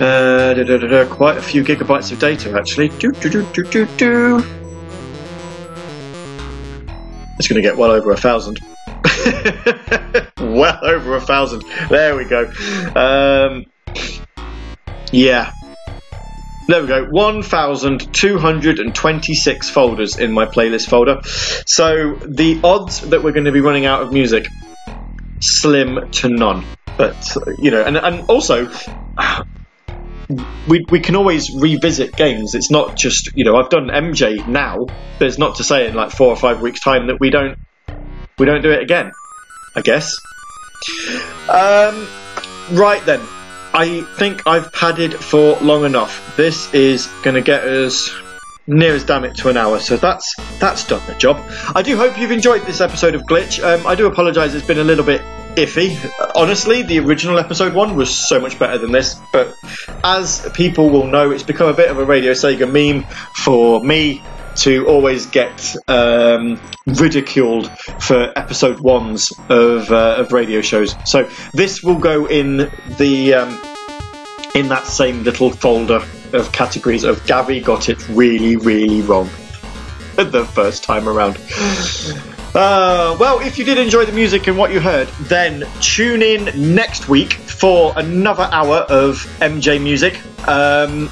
Uh, 0.00 0.54
da, 0.54 0.64
da, 0.64 0.76
da, 0.78 1.06
quite 1.06 1.36
a 1.36 1.42
few 1.42 1.62
gigabytes 1.62 2.10
of 2.10 2.18
data 2.18 2.52
actually. 2.58 2.88
Do, 2.88 3.12
do, 3.12 3.30
do. 3.52 4.44
It's 7.38 7.48
going 7.48 7.62
to 7.62 7.62
get 7.62 7.76
well 7.76 7.90
over 7.90 8.10
a 8.10 8.16
thousand. 8.16 8.58
well 10.38 10.78
over 10.82 11.16
a 11.16 11.20
thousand. 11.20 11.64
There 11.90 12.16
we 12.16 12.26
go. 12.26 12.50
Um, 12.94 13.64
yeah. 15.12 15.52
There 16.66 16.80
we 16.80 16.88
go. 16.88 17.04
1,226 17.10 19.70
folders 19.70 20.16
in 20.16 20.32
my 20.32 20.46
playlist 20.46 20.88
folder. 20.88 21.18
So 21.66 22.16
the 22.26 22.60
odds 22.64 23.00
that 23.00 23.22
we're 23.22 23.32
going 23.32 23.44
to 23.44 23.52
be 23.52 23.60
running 23.60 23.84
out 23.84 24.00
of 24.02 24.12
music, 24.12 24.48
slim 25.42 25.98
to 26.12 26.30
none. 26.30 26.64
But, 26.96 27.36
you 27.58 27.70
know, 27.70 27.82
and, 27.82 27.98
and 27.98 28.24
also, 28.28 28.70
we, 30.66 30.86
we 30.90 31.00
can 31.00 31.16
always 31.16 31.50
revisit 31.60 32.16
games. 32.16 32.54
It's 32.54 32.70
not 32.70 32.96
just, 32.96 33.30
you 33.34 33.44
know, 33.44 33.56
I've 33.56 33.68
done 33.68 33.88
MJ 33.88 34.46
now. 34.46 34.76
There's 35.18 35.38
not 35.38 35.56
to 35.56 35.64
say 35.64 35.88
in 35.88 35.94
like 35.94 36.12
four 36.12 36.28
or 36.28 36.36
five 36.36 36.62
weeks' 36.62 36.80
time 36.80 37.08
that 37.08 37.18
we 37.20 37.28
don't 37.30 37.58
we 38.38 38.46
don't 38.46 38.62
do 38.62 38.70
it 38.70 38.82
again. 38.82 39.12
I 39.76 39.80
guess. 39.80 40.16
Um, 41.48 42.06
right 42.72 43.02
then. 43.04 43.20
I 43.74 44.02
think 44.18 44.46
I've 44.46 44.72
padded 44.72 45.14
for 45.14 45.56
long 45.56 45.84
enough. 45.84 46.36
This 46.36 46.72
is 46.72 47.08
going 47.24 47.34
to 47.34 47.40
get 47.40 47.64
us 47.64 48.14
near 48.68 48.94
as 48.94 49.04
damn 49.04 49.24
it 49.24 49.34
to 49.38 49.48
an 49.48 49.56
hour, 49.56 49.80
so 49.80 49.96
that's 49.96 50.32
that's 50.60 50.86
done 50.86 51.02
the 51.08 51.14
job. 51.14 51.40
I 51.74 51.82
do 51.82 51.96
hope 51.96 52.16
you've 52.16 52.30
enjoyed 52.30 52.62
this 52.62 52.80
episode 52.80 53.16
of 53.16 53.22
Glitch. 53.22 53.62
Um, 53.62 53.84
I 53.84 53.96
do 53.96 54.06
apologise; 54.06 54.54
it's 54.54 54.66
been 54.66 54.78
a 54.78 54.84
little 54.84 55.04
bit 55.04 55.22
iffy. 55.56 55.98
Honestly, 56.36 56.82
the 56.82 57.00
original 57.00 57.36
episode 57.36 57.74
one 57.74 57.96
was 57.96 58.14
so 58.14 58.38
much 58.40 58.60
better 58.60 58.78
than 58.78 58.92
this, 58.92 59.16
but 59.32 59.56
as 60.04 60.48
people 60.54 60.88
will 60.88 61.08
know, 61.08 61.32
it's 61.32 61.42
become 61.42 61.68
a 61.68 61.74
bit 61.74 61.90
of 61.90 61.98
a 61.98 62.04
Radio 62.04 62.30
Sega 62.30 62.70
meme 62.70 63.04
for 63.34 63.82
me 63.82 64.22
to 64.56 64.86
always 64.86 65.26
get 65.26 65.74
um, 65.88 66.60
ridiculed 66.86 67.70
for 68.00 68.32
episode 68.36 68.80
ones 68.80 69.32
of 69.48 69.90
uh, 69.90 70.16
of 70.18 70.32
radio 70.32 70.60
shows. 70.60 70.94
So 71.04 71.28
this 71.52 71.82
will 71.82 71.98
go 71.98 72.26
in 72.26 72.70
the 72.98 73.34
um, 73.34 73.60
in 74.54 74.68
that 74.68 74.86
same 74.86 75.24
little 75.24 75.50
folder 75.50 76.02
of 76.32 76.52
categories 76.52 77.04
of 77.04 77.24
Gary 77.26 77.60
got 77.60 77.88
it 77.88 78.08
really 78.08 78.56
really 78.56 79.02
wrong 79.02 79.26
the 80.16 80.44
first 80.44 80.84
time 80.84 81.08
around. 81.08 81.38
Uh, 82.56 83.16
well, 83.18 83.40
if 83.40 83.58
you 83.58 83.64
did 83.64 83.78
enjoy 83.78 84.04
the 84.04 84.12
music 84.12 84.46
and 84.46 84.56
what 84.56 84.70
you 84.70 84.78
heard, 84.78 85.08
then 85.22 85.68
tune 85.80 86.22
in 86.22 86.72
next 86.72 87.08
week 87.08 87.32
for 87.32 87.92
another 87.96 88.48
hour 88.52 88.76
of 88.88 89.16
MJ 89.40 89.82
music. 89.82 90.20
Um, 90.46 91.10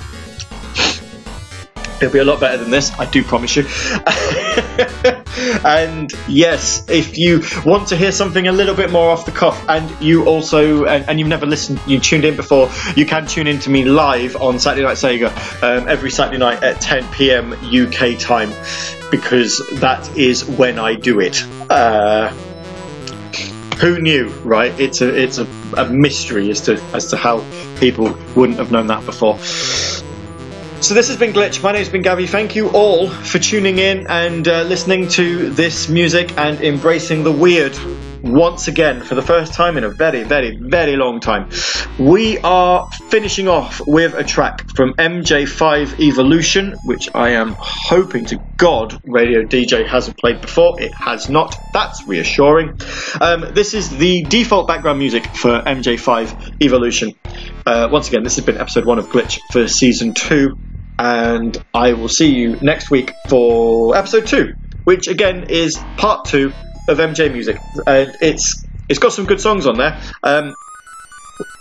It'll 2.02 2.12
be 2.12 2.18
a 2.18 2.24
lot 2.24 2.40
better 2.40 2.58
than 2.58 2.70
this, 2.70 2.90
I 2.98 3.06
do 3.06 3.22
promise 3.22 3.54
you. 3.54 3.62
and 5.64 6.12
yes, 6.26 6.84
if 6.90 7.16
you 7.16 7.42
want 7.64 7.86
to 7.88 7.96
hear 7.96 8.10
something 8.10 8.48
a 8.48 8.52
little 8.52 8.74
bit 8.74 8.90
more 8.90 9.10
off 9.10 9.24
the 9.24 9.30
cuff, 9.30 9.64
and 9.68 9.88
you 10.02 10.26
also 10.26 10.84
and, 10.84 11.08
and 11.08 11.20
you've 11.20 11.28
never 11.28 11.46
listened, 11.46 11.80
you 11.86 12.00
tuned 12.00 12.24
in 12.24 12.34
before, 12.34 12.68
you 12.96 13.06
can 13.06 13.28
tune 13.28 13.46
in 13.46 13.60
to 13.60 13.70
me 13.70 13.84
live 13.84 14.34
on 14.34 14.58
Saturday 14.58 14.84
Night 14.84 14.96
Sega 14.96 15.30
um, 15.62 15.88
every 15.88 16.10
Saturday 16.10 16.38
night 16.38 16.64
at 16.64 16.80
10 16.80 17.08
p.m. 17.12 17.52
UK 17.52 18.18
time 18.18 18.50
because 19.12 19.62
that 19.74 20.16
is 20.16 20.44
when 20.44 20.80
I 20.80 20.94
do 20.94 21.20
it. 21.20 21.40
Uh, 21.70 22.30
who 23.80 24.00
knew, 24.00 24.28
right? 24.42 24.72
It's 24.80 25.02
a 25.02 25.14
it's 25.14 25.38
a, 25.38 25.46
a 25.76 25.88
mystery 25.88 26.50
as 26.50 26.62
to 26.62 26.82
as 26.94 27.06
to 27.10 27.16
how 27.16 27.44
people 27.78 28.18
wouldn't 28.34 28.58
have 28.58 28.72
known 28.72 28.88
that 28.88 29.06
before. 29.06 29.38
So 30.82 30.94
this 30.94 31.06
has 31.06 31.16
been 31.16 31.32
Glitch. 31.32 31.62
My 31.62 31.70
name's 31.70 31.88
been 31.88 32.02
Gavi. 32.02 32.28
Thank 32.28 32.56
you 32.56 32.68
all 32.70 33.08
for 33.08 33.38
tuning 33.38 33.78
in 33.78 34.08
and 34.08 34.48
uh, 34.48 34.64
listening 34.64 35.06
to 35.10 35.48
this 35.50 35.88
music 35.88 36.36
and 36.36 36.60
embracing 36.60 37.22
the 37.22 37.30
weird 37.30 37.78
once 38.24 38.66
again 38.66 39.00
for 39.00 39.14
the 39.14 39.22
first 39.22 39.54
time 39.54 39.76
in 39.76 39.84
a 39.84 39.90
very, 39.90 40.24
very, 40.24 40.58
very 40.60 40.96
long 40.96 41.20
time. 41.20 41.48
We 42.00 42.38
are 42.38 42.88
finishing 43.10 43.46
off 43.46 43.80
with 43.86 44.14
a 44.14 44.24
track 44.24 44.68
from 44.74 44.94
MJ5 44.94 46.00
Evolution, 46.00 46.74
which 46.84 47.08
I 47.14 47.30
am 47.30 47.54
hoping 47.60 48.24
to 48.26 48.40
God 48.56 48.98
Radio 49.04 49.44
DJ 49.44 49.86
hasn't 49.86 50.18
played 50.18 50.40
before. 50.40 50.80
It 50.80 50.92
has 50.94 51.28
not. 51.28 51.54
That's 51.72 52.08
reassuring. 52.08 52.70
Um, 53.20 53.54
this 53.54 53.74
is 53.74 53.88
the 53.88 54.24
default 54.24 54.66
background 54.66 54.98
music 54.98 55.26
for 55.26 55.60
MJ5 55.60 56.54
Evolution. 56.60 57.14
Uh, 57.64 57.88
once 57.92 58.08
again, 58.08 58.24
this 58.24 58.34
has 58.34 58.44
been 58.44 58.58
episode 58.58 58.84
one 58.84 58.98
of 58.98 59.06
Glitch 59.06 59.38
for 59.52 59.68
season 59.68 60.12
two 60.12 60.56
and 60.98 61.56
I 61.74 61.94
will 61.94 62.08
see 62.08 62.34
you 62.34 62.58
next 62.60 62.90
week 62.90 63.14
for 63.28 63.96
episode 63.96 64.26
two, 64.26 64.54
which 64.84 65.08
again 65.08 65.46
is 65.48 65.84
part 65.96 66.26
two 66.26 66.52
of 66.88 66.98
MJ 66.98 67.32
music. 67.32 67.60
Uh, 67.86 68.06
it's 68.20 68.64
it's 68.88 68.98
got 68.98 69.12
some 69.12 69.26
good 69.26 69.40
songs 69.40 69.66
on 69.66 69.78
there. 69.78 69.98
Um, 70.22 70.54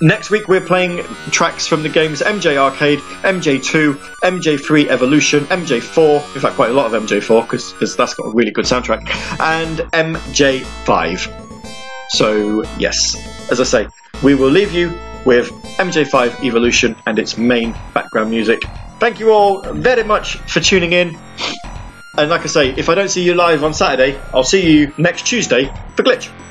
next 0.01 0.29
week 0.29 0.47
we're 0.47 0.65
playing 0.65 1.03
tracks 1.31 1.67
from 1.67 1.83
the 1.83 1.89
games 1.89 2.21
MJ 2.21 2.57
Arcade, 2.57 2.99
MJ2, 2.99 3.97
MJ3 4.23 4.87
Evolution, 4.87 5.45
MJ4. 5.45 6.35
In 6.35 6.41
fact, 6.41 6.55
quite 6.55 6.69
a 6.69 6.73
lot 6.73 6.93
of 6.93 7.03
MJ4 7.03 7.43
because 7.43 7.95
that's 7.95 8.13
got 8.13 8.27
a 8.27 8.31
really 8.33 8.51
good 8.51 8.65
soundtrack, 8.65 8.99
and 9.39 9.79
MJ5. 9.93 11.37
So 12.11 12.63
yes, 12.77 13.15
as 13.49 13.59
I 13.61 13.63
say, 13.63 13.87
we 14.23 14.35
will 14.35 14.49
leave 14.49 14.73
you 14.73 14.89
with 15.25 15.49
MJ5 15.77 16.43
Evolution 16.43 16.95
and 17.05 17.17
its 17.19 17.37
main 17.37 17.73
background 17.93 18.29
music. 18.29 18.59
Thank 19.01 19.19
you 19.19 19.31
all 19.31 19.63
very 19.63 20.03
much 20.03 20.35
for 20.35 20.59
tuning 20.59 20.93
in. 20.93 21.17
And 22.19 22.29
like 22.29 22.41
I 22.41 22.45
say, 22.45 22.69
if 22.69 22.87
I 22.87 22.93
don't 22.93 23.09
see 23.09 23.23
you 23.23 23.33
live 23.33 23.63
on 23.63 23.73
Saturday, 23.73 24.21
I'll 24.31 24.43
see 24.43 24.77
you 24.77 24.93
next 24.99 25.25
Tuesday 25.25 25.71
for 25.95 26.03
Glitch. 26.03 26.50